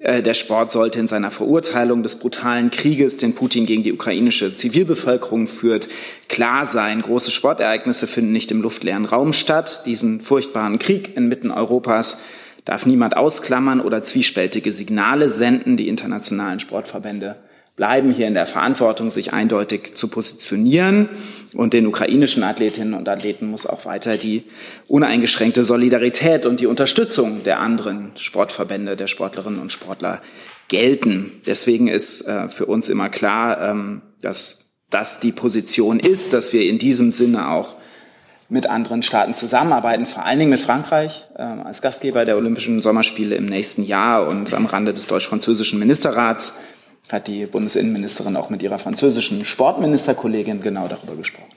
[0.01, 4.57] Äh, der Sport sollte in seiner Verurteilung des brutalen Krieges, den Putin gegen die ukrainische
[4.57, 5.89] Zivilbevölkerung führt,
[6.29, 7.03] klar sein.
[7.03, 9.83] Große Sportereignisse finden nicht im luftleeren Raum statt.
[9.87, 12.19] Diesen furchtbaren Krieg inmitten Europas
[12.65, 15.77] darf niemand ausklammern oder zwiespältige Signale senden.
[15.77, 17.37] Die internationalen Sportverbände
[17.75, 21.09] bleiben hier in der Verantwortung, sich eindeutig zu positionieren.
[21.55, 24.45] Und den ukrainischen Athletinnen und Athleten muss auch weiter die
[24.89, 30.21] uneingeschränkte Solidarität und die Unterstützung der anderen Sportverbände, der Sportlerinnen und Sportler
[30.69, 31.41] gelten.
[31.47, 36.63] Deswegen ist äh, für uns immer klar, ähm, dass das die Position ist, dass wir
[36.63, 37.77] in diesem Sinne auch
[38.53, 43.35] mit anderen Staaten zusammenarbeiten, vor allen Dingen mit Frankreich äh, als Gastgeber der Olympischen Sommerspiele
[43.35, 44.29] im nächsten Jahr.
[44.29, 46.59] Und am Rande des deutsch-französischen Ministerrats
[47.11, 51.51] hat die Bundesinnenministerin auch mit ihrer französischen Sportministerkollegin genau darüber gesprochen.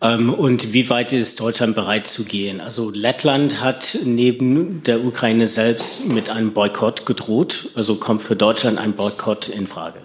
[0.00, 2.60] Ähm, und wie weit ist Deutschland bereit zu gehen?
[2.60, 7.70] Also Lettland hat neben der Ukraine selbst mit einem Boykott gedroht.
[7.76, 10.00] Also kommt für Deutschland ein Boykott in Frage?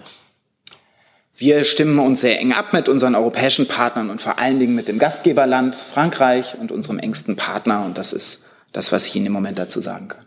[1.42, 4.86] Wir stimmen uns sehr eng ab mit unseren europäischen Partnern und vor allen Dingen mit
[4.86, 7.84] dem Gastgeberland Frankreich und unserem engsten Partner.
[7.84, 10.24] Und das ist das, was ich Ihnen im Moment dazu sagen kann.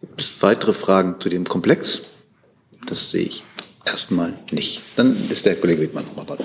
[0.00, 2.02] Gibt es weitere Fragen zu dem Komplex?
[2.84, 3.44] Das sehe ich
[3.84, 4.82] erstmal nicht.
[4.96, 6.38] Dann ist der Kollege Wittmann nochmal dran.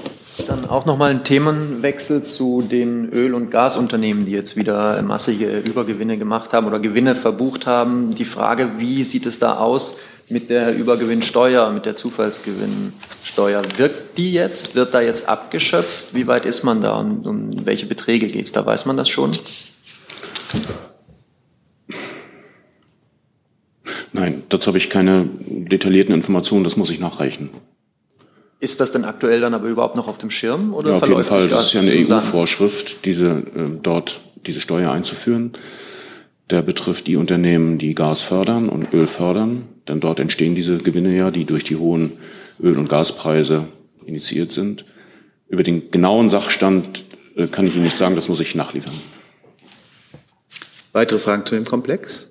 [0.45, 6.19] Dann auch nochmal ein Themenwechsel zu den Öl- und Gasunternehmen, die jetzt wieder massige Übergewinne
[6.19, 8.13] gemacht haben oder Gewinne verbucht haben.
[8.13, 9.97] Die Frage, wie sieht es da aus
[10.29, 13.61] mit der Übergewinnsteuer, mit der Zufallsgewinnsteuer.
[13.77, 14.75] Wirkt die jetzt?
[14.75, 16.13] Wird da jetzt abgeschöpft?
[16.13, 18.51] Wie weit ist man da und um welche Beträge geht es?
[18.51, 19.31] Da weiß man das schon?
[24.11, 27.49] Nein, dazu habe ich keine detaillierten Informationen, das muss ich nachreichen.
[28.59, 30.73] Ist das denn aktuell dann aber überhaupt noch auf dem Schirm?
[30.73, 31.91] Oder ja, auf jeden Fall, das ist ja eine?
[31.91, 35.53] EU-Vorschrift, diese, äh, dort diese Steuer einzuführen.
[36.49, 41.15] Der betrifft die Unternehmen, die Gas fördern und Öl fördern, denn dort entstehen diese Gewinne
[41.15, 42.13] ja, die durch die hohen
[42.61, 43.67] Öl- und Gaspreise
[44.05, 44.85] initiiert sind.
[45.47, 47.03] Über den genauen Sachstand
[47.35, 48.95] äh, kann ich Ihnen nicht sagen, das muss ich nachliefern.
[50.93, 52.27] Weitere Fragen zu dem Komplex?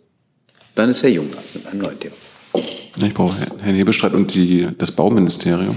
[0.75, 2.15] Dann ist Herr Jung mit einem neuen Thema.
[2.99, 5.77] Ich brauche Herrn Hebestreit und die, das Bauministerium.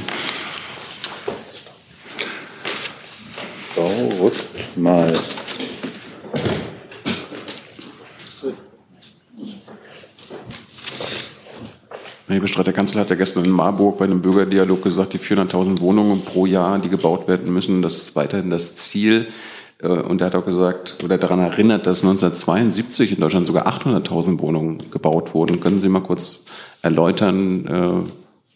[3.75, 5.13] Bau rückt mal.
[12.30, 15.82] Herr Hebestreit, der Kanzler hat ja gestern in Marburg bei einem Bürgerdialog gesagt, die 400.000
[15.82, 19.30] Wohnungen pro Jahr, die gebaut werden müssen, das ist weiterhin das Ziel.
[19.82, 24.39] Äh, Und er hat auch gesagt oder daran erinnert, dass 1972 in Deutschland sogar 800.000
[24.41, 25.59] Wohnungen gebaut wurden.
[25.59, 26.43] Können Sie mal kurz
[26.84, 28.09] erläutern, äh,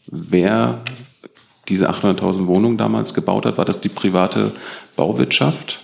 [0.06, 0.82] wer
[1.68, 3.58] diese 800.000 Wohnungen damals gebaut hat?
[3.58, 4.52] War das die private
[4.96, 5.80] Bauwirtschaft?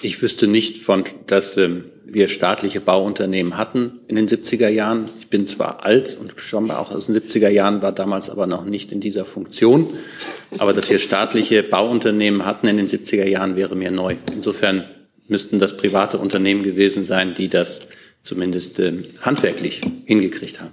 [0.00, 5.06] Ich wüsste nicht von, dass ähm, wir staatliche Bauunternehmen hatten in den 70er Jahren.
[5.18, 8.64] Ich bin zwar alt und schon auch aus den 70er Jahren, war damals aber noch
[8.64, 9.88] nicht in dieser Funktion.
[10.58, 14.16] Aber dass wir staatliche Bauunternehmen hatten in den 70er Jahren, wäre mir neu.
[14.32, 14.84] Insofern
[15.26, 17.80] müssten das private Unternehmen gewesen sein, die das
[18.22, 20.72] zumindest ähm, handwerklich hingekriegt haben.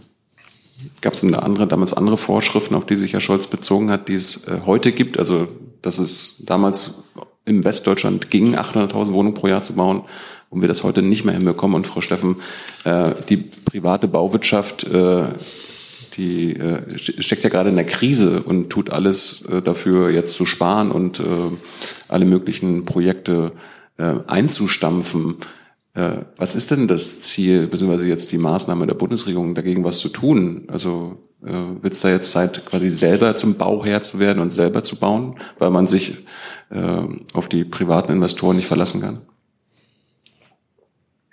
[1.01, 4.07] Gab es denn da andere, damals andere Vorschriften, auf die sich Herr Scholz bezogen hat,
[4.07, 5.17] die es äh, heute gibt?
[5.17, 5.47] Also,
[5.81, 7.03] dass es damals
[7.45, 10.03] im Westdeutschland ging, 800.000 Wohnungen pro Jahr zu bauen
[10.49, 11.75] und wir das heute nicht mehr hinbekommen.
[11.75, 12.37] Und Frau Steffen,
[12.83, 15.33] äh, die private Bauwirtschaft, äh,
[16.17, 20.45] die äh, steckt ja gerade in der Krise und tut alles äh, dafür, jetzt zu
[20.45, 21.23] sparen und äh,
[22.07, 23.51] alle möglichen Projekte
[23.97, 25.35] äh, einzustampfen.
[25.93, 30.09] Äh, was ist denn das Ziel, beziehungsweise jetzt die Maßnahme der Bundesregierung, dagegen was zu
[30.09, 30.63] tun?
[30.67, 34.83] Also äh, wird es da jetzt Zeit, quasi selber zum Bauherr zu werden und selber
[34.83, 36.25] zu bauen, weil man sich
[36.69, 39.21] auf die privaten Investoren nicht verlassen kann?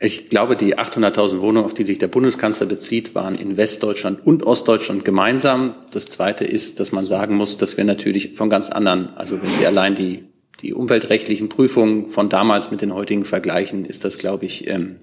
[0.05, 4.45] Ich glaube, die 800.000 Wohnungen, auf die sich der Bundeskanzler bezieht, waren in Westdeutschland und
[4.45, 5.75] Ostdeutschland gemeinsam.
[5.93, 9.55] Das Zweite ist, dass man sagen muss, dass wir natürlich von ganz anderen, also wenn
[9.55, 10.25] Sie allein die,
[10.61, 14.97] die umweltrechtlichen Prüfungen von damals mit den heutigen vergleichen, ist das, glaube ich, ähm,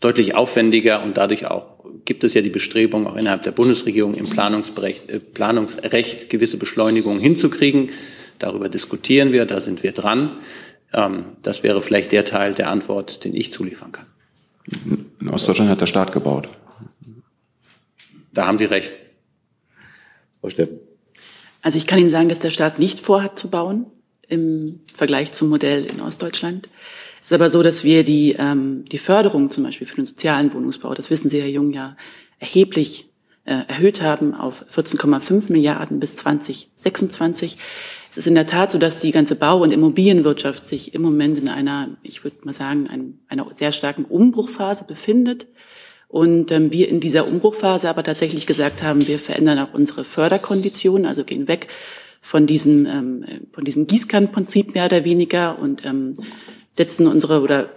[0.00, 4.26] deutlich aufwendiger und dadurch auch gibt es ja die Bestrebung, auch innerhalb der Bundesregierung im
[4.26, 7.90] äh, Planungsrecht gewisse Beschleunigungen hinzukriegen.
[8.38, 10.38] Darüber diskutieren wir, da sind wir dran.
[10.92, 14.06] Ähm, das wäre vielleicht der Teil der Antwort, den ich zuliefern kann.
[15.20, 16.48] In Ostdeutschland hat der Staat gebaut.
[18.32, 18.92] Da haben Sie recht.
[20.40, 20.78] Frau Steffen.
[21.62, 23.86] Also ich kann Ihnen sagen, dass der Staat nicht vorhat zu bauen
[24.28, 26.68] im Vergleich zum Modell in Ostdeutschland.
[27.20, 30.52] Es ist aber so, dass wir die, ähm, die Förderung zum Beispiel für den sozialen
[30.54, 31.96] Wohnungsbau, das wissen Sie, Herr Jung, ja
[32.38, 33.08] erheblich
[33.44, 37.58] äh, erhöht haben auf 14,5 Milliarden bis 2026.
[38.10, 41.36] Es ist in der Tat so, dass die ganze Bau- und Immobilienwirtschaft sich im Moment
[41.36, 45.46] in einer, ich würde mal sagen, ein, einer sehr starken Umbruchphase befindet.
[46.08, 51.04] Und ähm, wir in dieser Umbruchphase aber tatsächlich gesagt haben, wir verändern auch unsere Förderkonditionen,
[51.04, 51.68] also gehen weg
[52.22, 56.16] von diesem, ähm, von diesem Gießkannenprinzip mehr oder weniger und ähm,
[56.72, 57.68] setzen unsere oder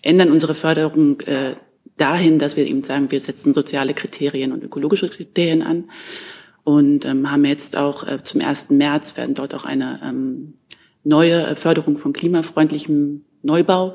[0.00, 1.54] ändern unsere Förderung äh,
[1.98, 5.90] dahin, dass wir eben sagen, wir setzen soziale Kriterien und ökologische Kriterien an
[6.66, 8.70] und ähm, haben jetzt auch äh, zum 1.
[8.70, 10.54] März werden dort auch eine ähm,
[11.04, 13.94] neue Förderung von klimafreundlichem Neubau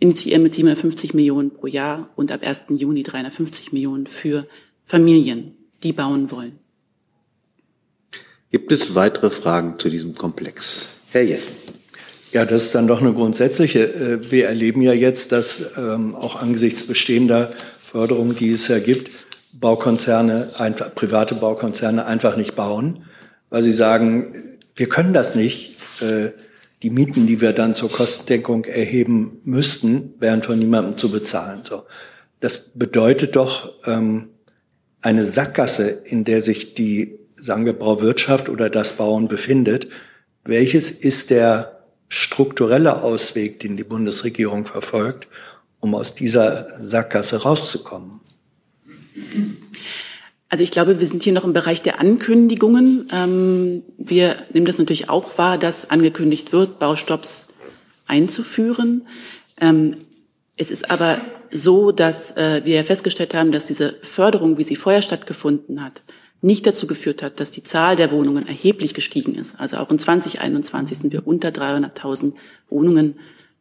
[0.00, 2.64] initiieren mit 750 Millionen pro Jahr und ab 1.
[2.70, 4.48] Juni 350 Millionen für
[4.84, 5.54] Familien,
[5.84, 6.58] die bauen wollen.
[8.50, 10.88] Gibt es weitere Fragen zu diesem Komplex?
[11.12, 11.54] Herr Jessen.
[12.32, 13.84] Ja, das ist dann doch eine grundsätzliche.
[13.84, 17.52] äh, Wir erleben ja jetzt, dass ähm, auch angesichts bestehender
[17.84, 19.12] Förderungen, die es ja gibt,
[19.52, 23.04] Baukonzerne, einfach, private Baukonzerne einfach nicht bauen,
[23.50, 24.32] weil sie sagen,
[24.76, 25.76] wir können das nicht.
[26.00, 26.30] Äh,
[26.82, 31.60] Die Mieten, die wir dann zur Kostendeckung erheben müssten, wären von niemandem zu bezahlen.
[31.68, 31.82] So.
[32.40, 34.30] Das bedeutet doch ähm,
[35.02, 39.88] eine Sackgasse, in der sich die, sagen wir, Bauwirtschaft oder das Bauen befindet.
[40.42, 45.28] Welches ist der strukturelle Ausweg, den die Bundesregierung verfolgt,
[45.80, 48.19] um aus dieser Sackgasse rauszukommen?
[50.48, 53.08] Also ich glaube, wir sind hier noch im Bereich der Ankündigungen.
[53.12, 57.48] Ähm, wir nehmen das natürlich auch wahr, dass angekündigt wird, Baustopps
[58.06, 59.06] einzuführen.
[59.60, 59.96] Ähm,
[60.60, 65.00] Es ist aber so, dass äh, wir festgestellt haben, dass diese Förderung, wie sie vorher
[65.00, 66.02] stattgefunden hat,
[66.42, 69.58] nicht dazu geführt hat, dass die Zahl der Wohnungen erheblich gestiegen ist.
[69.58, 72.34] Also auch in 2021 sind wir unter 300.000
[72.68, 73.14] Wohnungen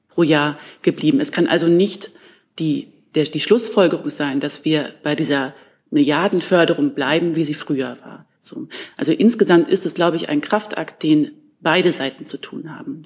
[0.09, 1.21] pro Jahr geblieben.
[1.21, 2.11] Es kann also nicht
[2.59, 5.53] die, der, die Schlussfolgerung sein, dass wir bei dieser
[5.91, 8.25] Milliardenförderung bleiben, wie sie früher war.
[8.41, 8.67] So.
[8.97, 11.31] Also insgesamt ist es, glaube ich, ein Kraftakt, den
[11.61, 13.03] beide Seiten zu tun haben.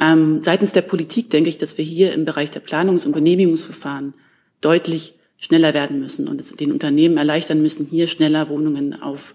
[0.00, 4.14] Ähm, seitens der Politik denke ich, dass wir hier im Bereich der Planungs- und Genehmigungsverfahren
[4.60, 9.34] deutlich schneller werden müssen und es den Unternehmen erleichtern müssen, hier schneller Wohnungen auf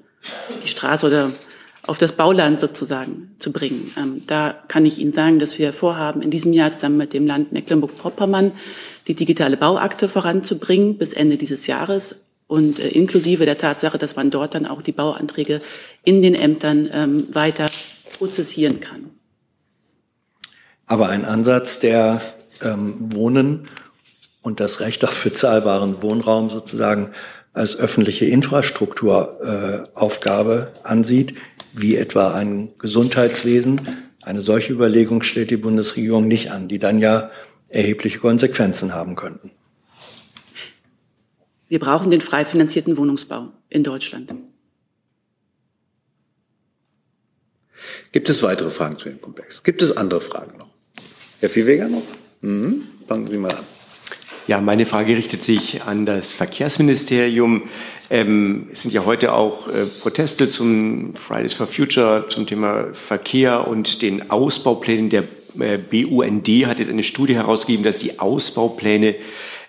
[0.64, 1.32] die Straße oder
[1.84, 3.92] auf das Bauland sozusagen zu bringen.
[3.98, 7.26] Ähm, da kann ich Ihnen sagen, dass wir vorhaben, in diesem Jahr zusammen mit dem
[7.26, 8.52] Land Mecklenburg-Vorpommern
[9.10, 14.30] die digitale Bauakte voranzubringen bis Ende dieses Jahres und äh, inklusive der Tatsache, dass man
[14.30, 15.62] dort dann auch die Bauanträge
[16.04, 17.66] in den Ämtern ähm, weiter
[18.18, 19.10] prozessieren kann.
[20.86, 22.22] Aber ein Ansatz, der
[22.62, 23.68] ähm, Wohnen
[24.42, 27.10] und das Recht auf bezahlbaren Wohnraum sozusagen
[27.54, 31.34] als öffentliche Infrastrukturaufgabe äh, ansieht,
[31.74, 33.82] wie etwa ein Gesundheitswesen.
[34.22, 37.32] Eine solche Überlegung stellt die Bundesregierung nicht an, die dann ja
[37.70, 39.52] erhebliche Konsequenzen haben könnten.
[41.68, 44.34] Wir brauchen den frei finanzierten Wohnungsbau in Deutschland.
[48.12, 49.62] Gibt es weitere Fragen zu dem Komplex?
[49.62, 50.70] Gibt es andere Fragen noch?
[51.40, 52.02] Herr Viehweger noch?
[52.42, 52.88] Mhm.
[53.08, 53.64] Fangen Sie mal an.
[54.48, 57.70] Ja, meine Frage richtet sich an das Verkehrsministerium.
[58.10, 63.68] Ähm, es sind ja heute auch äh, Proteste zum Fridays for Future zum Thema Verkehr
[63.68, 65.12] und den Ausbauplänen.
[65.12, 65.24] Der
[65.60, 69.16] BUND hat jetzt eine Studie herausgegeben, dass die Ausbaupläne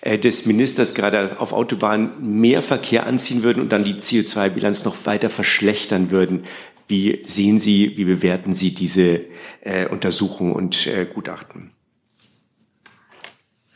[0.01, 5.07] äh, des Ministers gerade auf Autobahnen mehr Verkehr anziehen würden und dann die CO2-Bilanz noch
[5.07, 6.45] weiter verschlechtern würden.
[6.89, 9.21] Wie sehen Sie, wie bewerten Sie diese
[9.61, 11.73] äh, Untersuchung und äh, Gutachten?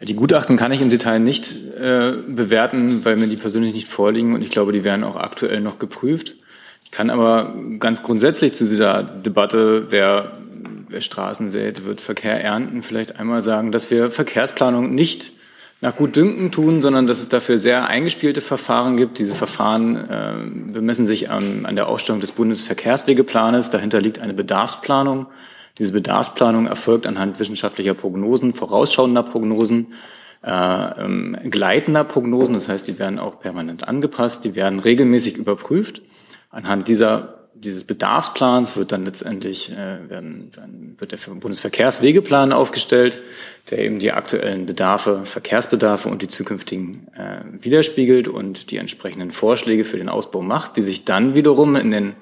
[0.00, 4.34] Die Gutachten kann ich im Detail nicht äh, bewerten, weil mir die persönlich nicht vorliegen
[4.34, 6.34] und ich glaube, die werden auch aktuell noch geprüft.
[6.84, 10.38] Ich kann aber ganz grundsätzlich zu dieser Debatte, wer,
[10.94, 15.32] wer Straßen sät, wird Verkehr ernten, vielleicht einmal sagen, dass wir Verkehrsplanung nicht
[15.80, 19.18] nach Gutdünken tun, sondern dass es dafür sehr eingespielte Verfahren gibt.
[19.18, 23.70] Diese Verfahren äh, bemessen sich an, an der Ausstellung des Bundesverkehrswegeplanes.
[23.70, 25.26] Dahinter liegt eine Bedarfsplanung.
[25.78, 29.88] Diese Bedarfsplanung erfolgt anhand wissenschaftlicher Prognosen, vorausschauender Prognosen,
[30.44, 32.54] äh, ähm, gleitender Prognosen.
[32.54, 36.00] Das heißt, die werden auch permanent angepasst, die werden regelmäßig überprüft.
[36.50, 43.20] Anhand dieser dieses Bedarfsplans wird dann letztendlich äh, werden, werden, wird der Bundesverkehrswegeplan aufgestellt,
[43.70, 49.84] der eben die aktuellen Bedarfe, Verkehrsbedarfe und die zukünftigen äh, widerspiegelt und die entsprechenden Vorschläge
[49.84, 52.12] für den Ausbau macht, die sich dann wiederum in den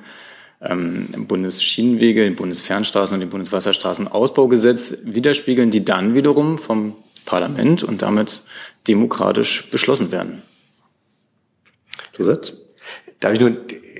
[0.61, 8.43] ähm, Bundesschienenwege, den Bundesfernstraßen und den Bundeswasserstraßenausbaugesetz widerspiegeln, die dann wiederum vom Parlament und damit
[8.87, 10.43] demokratisch beschlossen werden.
[12.17, 12.55] Zusatz?
[13.21, 13.57] Darf ich nur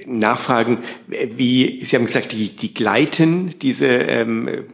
[0.07, 0.79] nachfragen,
[1.09, 4.67] wie, Sie haben gesagt, die, die gleiten diese ähm,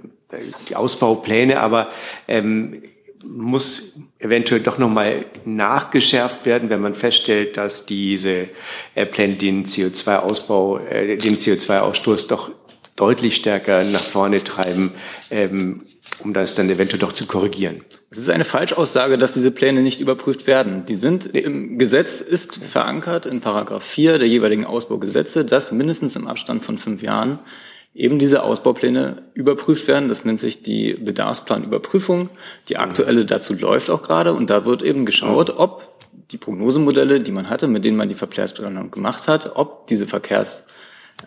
[0.69, 1.89] die Ausbaupläne, aber
[2.27, 2.83] ähm,
[3.27, 8.49] muss eventuell doch nochmal nachgeschärft werden, wenn man feststellt, dass diese
[8.95, 12.51] äh, Pläne den CO2-Ausbau, äh, den CO2-Ausstoß doch
[12.97, 14.93] deutlich stärker nach vorne treiben,
[15.31, 15.83] ähm,
[16.21, 17.83] um das dann eventuell doch zu korrigieren.
[18.11, 20.85] Es ist eine Falschaussage, dass diese Pläne nicht überprüft werden.
[20.87, 26.27] Die sind im Gesetz ist verankert in Paragraph 4 der jeweiligen Ausbaugesetze, dass mindestens im
[26.27, 27.39] Abstand von fünf Jahren
[27.95, 30.09] eben diese Ausbaupläne überprüft werden.
[30.09, 32.31] Das nennt sich die Bedarfsplanüberprüfung.
[32.69, 35.99] Die aktuelle dazu läuft auch gerade und da wird eben geschaut, ob
[36.31, 40.65] die Prognosemodelle, die man hatte, mit denen man die Verkehrsplanung gemacht hat, ob diese Verkehrs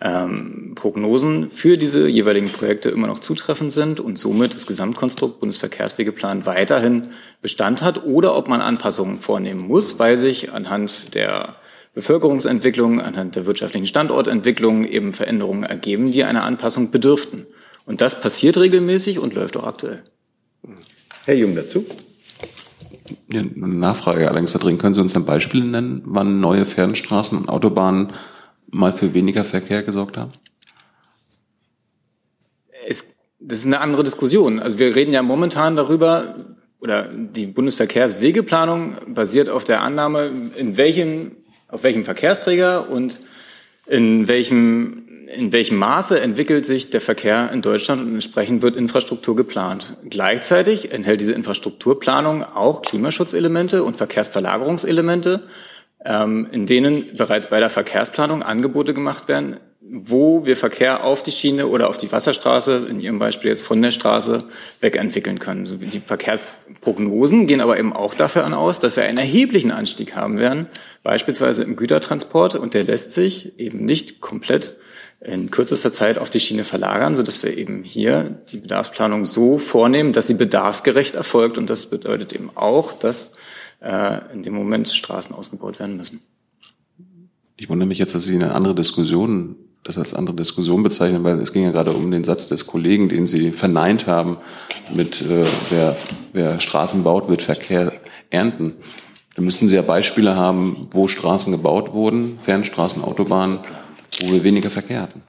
[0.00, 6.46] ähm, Prognosen für diese jeweiligen Projekte immer noch zutreffend sind und somit das Gesamtkonstrukt Bundesverkehrswegeplan
[6.46, 7.08] weiterhin
[7.42, 11.56] Bestand hat oder ob man Anpassungen vornehmen muss, weil sich anhand der
[11.94, 17.46] Bevölkerungsentwicklung, anhand der wirtschaftlichen Standortentwicklung eben Veränderungen ergeben, die einer Anpassung bedürften.
[17.84, 20.02] Und das passiert regelmäßig und läuft auch aktuell.
[21.24, 21.84] Herr Jung dazu.
[23.30, 24.78] Ja, eine Nachfrage allerdings da drin.
[24.78, 28.12] Können Sie uns ein Beispiel nennen, wann neue Fernstraßen und Autobahnen
[28.70, 30.32] mal für weniger Verkehr gesorgt haben?
[32.86, 34.60] Es, das ist eine andere Diskussion.
[34.60, 36.36] Also wir reden ja momentan darüber,
[36.80, 41.36] oder die Bundesverkehrswegeplanung basiert auf der Annahme, in welchem,
[41.68, 43.20] auf welchem Verkehrsträger und
[43.86, 49.36] in welchem, in welchem Maße entwickelt sich der Verkehr in Deutschland und entsprechend wird Infrastruktur
[49.36, 49.96] geplant.
[50.08, 55.48] Gleichzeitig enthält diese Infrastrukturplanung auch Klimaschutzelemente und Verkehrsverlagerungselemente
[56.04, 61.66] in denen bereits bei der Verkehrsplanung Angebote gemacht werden, wo wir Verkehr auf die Schiene
[61.66, 64.44] oder auf die Wasserstraße, in Ihrem Beispiel jetzt von der Straße,
[64.80, 65.64] wegentwickeln können.
[65.80, 70.66] Die Verkehrsprognosen gehen aber eben auch davon aus, dass wir einen erheblichen Anstieg haben werden,
[71.02, 74.76] beispielsweise im Gütertransport, und der lässt sich eben nicht komplett
[75.20, 80.12] in kürzester Zeit auf die Schiene verlagern, sodass wir eben hier die Bedarfsplanung so vornehmen,
[80.12, 81.58] dass sie bedarfsgerecht erfolgt.
[81.58, 83.34] Und das bedeutet eben auch, dass
[83.82, 86.20] äh, in dem Moment Straßen ausgebaut werden müssen.
[87.56, 91.38] Ich wundere mich jetzt, dass Sie eine andere Diskussion, das als andere Diskussion bezeichnen, weil
[91.40, 94.38] es ging ja gerade um den Satz des Kollegen, den Sie verneint haben,
[94.92, 95.96] mit äh, wer,
[96.32, 97.92] wer Straßen baut, wird Verkehr
[98.30, 98.74] ernten.
[99.34, 103.60] Da müssten Sie ja Beispiele haben, wo Straßen gebaut wurden, Fernstraßen, Autobahnen,
[104.20, 105.22] wo wir weniger Verkehr hatten.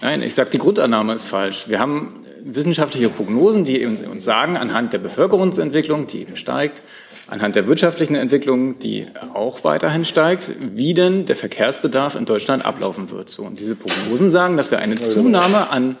[0.00, 1.68] Nein, ich sage, die Grundannahme ist falsch.
[1.68, 6.82] Wir haben wissenschaftliche Prognosen, die uns sagen, anhand der Bevölkerungsentwicklung, die eben steigt,
[7.32, 13.10] anhand der wirtschaftlichen Entwicklung, die auch weiterhin steigt, wie denn der Verkehrsbedarf in Deutschland ablaufen
[13.10, 13.30] wird.
[13.30, 15.96] So, und diese Prognosen sagen, dass wir eine Zunahme an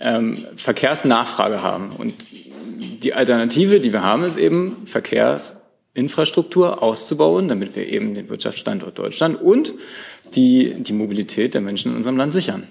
[0.00, 1.92] ähm, Verkehrsnachfrage haben.
[1.96, 2.14] Und
[3.02, 9.40] die Alternative, die wir haben, ist eben Verkehrsinfrastruktur auszubauen, damit wir eben den Wirtschaftsstandort Deutschland
[9.40, 9.72] und
[10.34, 12.64] die, die Mobilität der Menschen in unserem Land sichern.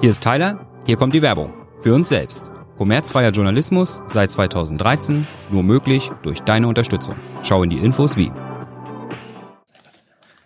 [0.00, 1.52] Hier ist Tyler, hier kommt die Werbung.
[1.82, 2.50] Für uns selbst.
[2.80, 7.14] Kommerzfreier Journalismus seit 2013, nur möglich durch deine Unterstützung.
[7.42, 8.32] Schau in die Infos wie.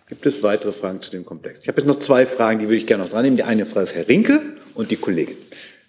[0.09, 1.61] Gibt es weitere Fragen zu dem Komplex?
[1.61, 3.37] Ich habe jetzt noch zwei Fragen, die würde ich gerne noch dran nehmen.
[3.37, 4.41] Die eine Frage ist Herr Rinke
[4.73, 5.37] und die Kollegin.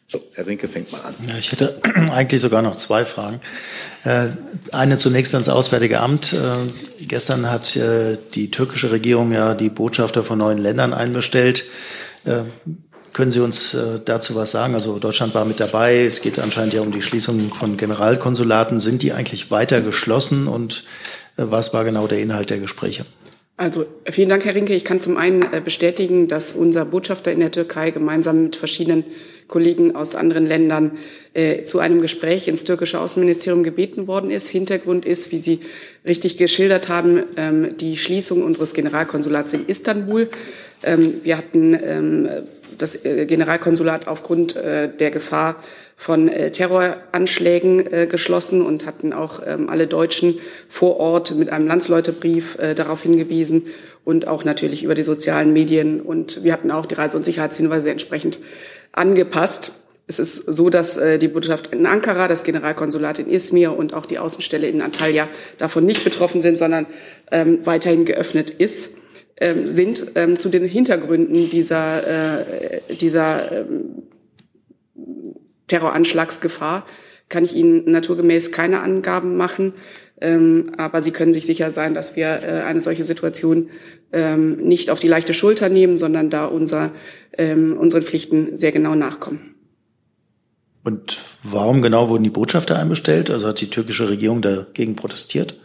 [0.07, 1.17] So, Herr Rinke fängt mal an.
[1.27, 1.81] Ja, ich hätte
[2.13, 3.41] eigentlich sogar noch zwei Fragen.
[4.05, 4.29] Äh,
[4.71, 6.33] eine zunächst ans Auswärtige Amt.
[6.33, 6.53] Äh,
[7.05, 11.65] gestern hat äh, die türkische Regierung ja die Botschafter von neuen Ländern einbestellt.
[13.17, 14.75] Können Sie uns äh, dazu was sagen?
[14.75, 16.05] Also Deutschland war mit dabei.
[16.05, 18.79] Es geht anscheinend ja um die Schließung von Generalkonsulaten.
[18.79, 20.85] Sind die eigentlich weiter geschlossen und
[21.39, 23.07] äh, was war genau der Inhalt der Gespräche?
[23.57, 24.75] Also vielen Dank, Herr Rinke.
[24.75, 29.05] Ich kann zum einen äh, bestätigen, dass unser Botschafter in der Türkei gemeinsam mit verschiedenen
[29.49, 30.99] Kollegen aus anderen Ländern
[31.33, 34.49] äh, zu einem Gespräch ins türkische Außenministerium gebeten worden ist.
[34.49, 35.61] Hintergrund ist, wie Sie
[36.07, 40.29] richtig geschildert haben, ähm, die Schließung unseres Generalkonsulats in Istanbul.
[40.83, 42.29] Ähm, wir hatten ähm,
[42.79, 45.57] das äh, Generalkonsulat aufgrund äh, der Gefahr
[45.97, 52.59] von äh, Terroranschlägen geschlossen und hatten auch ähm, alle Deutschen vor Ort mit einem Landsleutebrief
[52.75, 53.67] darauf hingewiesen
[54.05, 56.01] und auch natürlich über die sozialen Medien.
[56.03, 58.39] Und wir hatten auch die Reise- und Sicherheitshinweise entsprechend
[58.93, 59.73] angepasst.
[60.07, 64.19] Es ist so, dass die Botschaft in Ankara, das Generalkonsulat in Izmir und auch die
[64.19, 66.87] Außenstelle in Antalya davon nicht betroffen sind, sondern
[67.33, 68.91] ähm, weiterhin geöffnet ist
[69.39, 74.03] ähm, sind ähm, zu den Hintergründen dieser, äh, dieser ähm,
[75.67, 76.87] Terroranschlagsgefahr
[77.29, 79.75] kann ich Ihnen naturgemäß keine Angaben machen.
[80.21, 83.69] Ähm, aber Sie können sich sicher sein, dass wir äh, eine solche Situation
[84.13, 86.93] ähm, nicht auf die leichte Schulter nehmen, sondern da unser,
[87.37, 89.55] ähm, unseren Pflichten sehr genau nachkommen.
[90.85, 93.31] Und warum genau wurden die Botschafter einbestellt?
[93.31, 95.59] Also hat die türkische Regierung dagegen protestiert?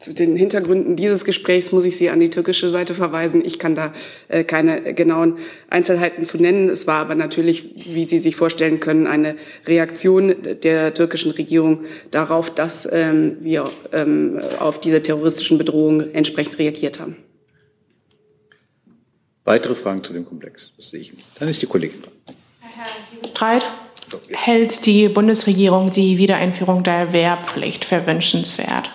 [0.00, 3.44] Zu den Hintergründen dieses Gesprächs muss ich Sie an die türkische Seite verweisen.
[3.44, 3.92] Ich kann da
[4.28, 5.38] äh, keine genauen
[5.70, 6.68] Einzelheiten zu nennen.
[6.68, 9.34] Es war aber natürlich, wie Sie sich vorstellen können, eine
[9.66, 17.00] Reaktion der türkischen Regierung darauf, dass ähm, wir ähm, auf diese terroristischen Bedrohungen entsprechend reagiert
[17.00, 17.16] haben.
[19.44, 20.70] Weitere Fragen zu dem Komplex?
[20.76, 21.26] Das sehe ich nicht.
[21.40, 22.36] Dann ist die Kollegin dran.
[23.30, 23.66] Streit.
[24.30, 28.90] Hält die Bundesregierung die Wiedereinführung der Wehrpflicht für wünschenswert?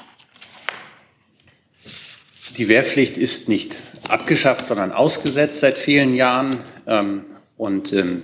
[2.58, 3.78] Die Wehrpflicht ist nicht
[4.08, 6.58] abgeschafft, sondern ausgesetzt seit vielen Jahren.
[6.86, 7.26] Ähm,
[7.58, 8.24] und ähm,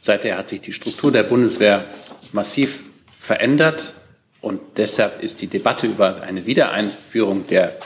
[0.00, 1.84] seither hat sich die Struktur der Bundeswehr
[2.32, 2.84] massiv
[3.18, 3.92] verändert.
[4.40, 7.76] Und deshalb ist die Debatte über eine Wiedereinführung der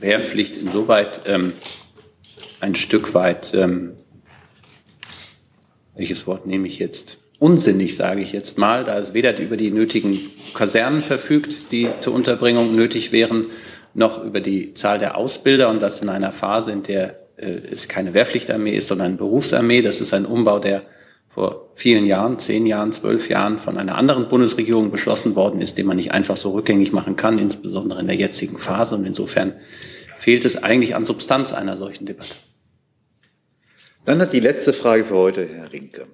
[0.00, 1.54] Wehrpflicht insoweit ähm,
[2.60, 3.56] ein Stück weit,
[5.94, 7.18] welches Wort nehme ich jetzt?
[7.38, 10.18] Unsinnig, sage ich jetzt mal, da es weder über die nötigen
[10.54, 13.46] Kasernen verfügt, die zur Unterbringung nötig wären,
[13.94, 17.88] noch über die Zahl der Ausbilder und das in einer Phase, in der äh, es
[17.88, 19.82] keine Wehrpflichtarmee ist, sondern eine Berufsarmee.
[19.82, 20.82] Das ist ein Umbau, der
[21.26, 25.86] vor vielen Jahren, zehn Jahren, zwölf Jahren von einer anderen Bundesregierung beschlossen worden ist, den
[25.86, 28.96] man nicht einfach so rückgängig machen kann, insbesondere in der jetzigen Phase.
[28.96, 29.54] Und insofern
[30.16, 32.36] fehlt es eigentlich an Substanz einer solchen Debatte.
[34.04, 36.06] Dann hat die letzte Frage für heute Herr Rinke.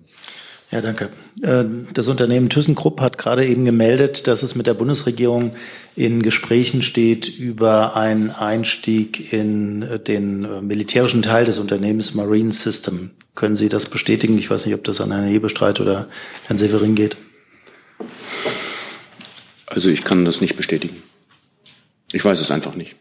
[0.75, 1.11] Ja, danke.
[1.41, 5.55] Äh, das Unternehmen ThyssenKrupp hat gerade eben gemeldet, dass es mit der Bundesregierung
[5.95, 13.13] in Gesprächen steht über einen Einstieg in den militärischen Teil des Unternehmens Marine System.
[13.37, 14.37] Können Sie das bestätigen?
[14.37, 16.09] Ich weiß nicht, ob das an Herrn Hebestreit oder
[16.49, 17.19] Herrn Severin geht.
[19.67, 21.05] Also ich kann das nicht bestätigen.
[22.13, 22.97] Ich weiß es einfach nicht.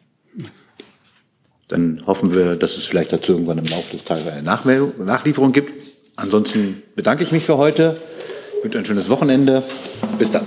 [1.69, 5.53] Dann hoffen wir, dass es vielleicht dazu irgendwann im Laufe des Tages eine Nachmeldung, Nachlieferung
[5.53, 5.92] gibt.
[6.15, 7.97] Ansonsten bedanke ich mich für heute.
[8.57, 9.63] Ich wünsche ein schönes Wochenende.
[10.17, 10.45] Bis dann.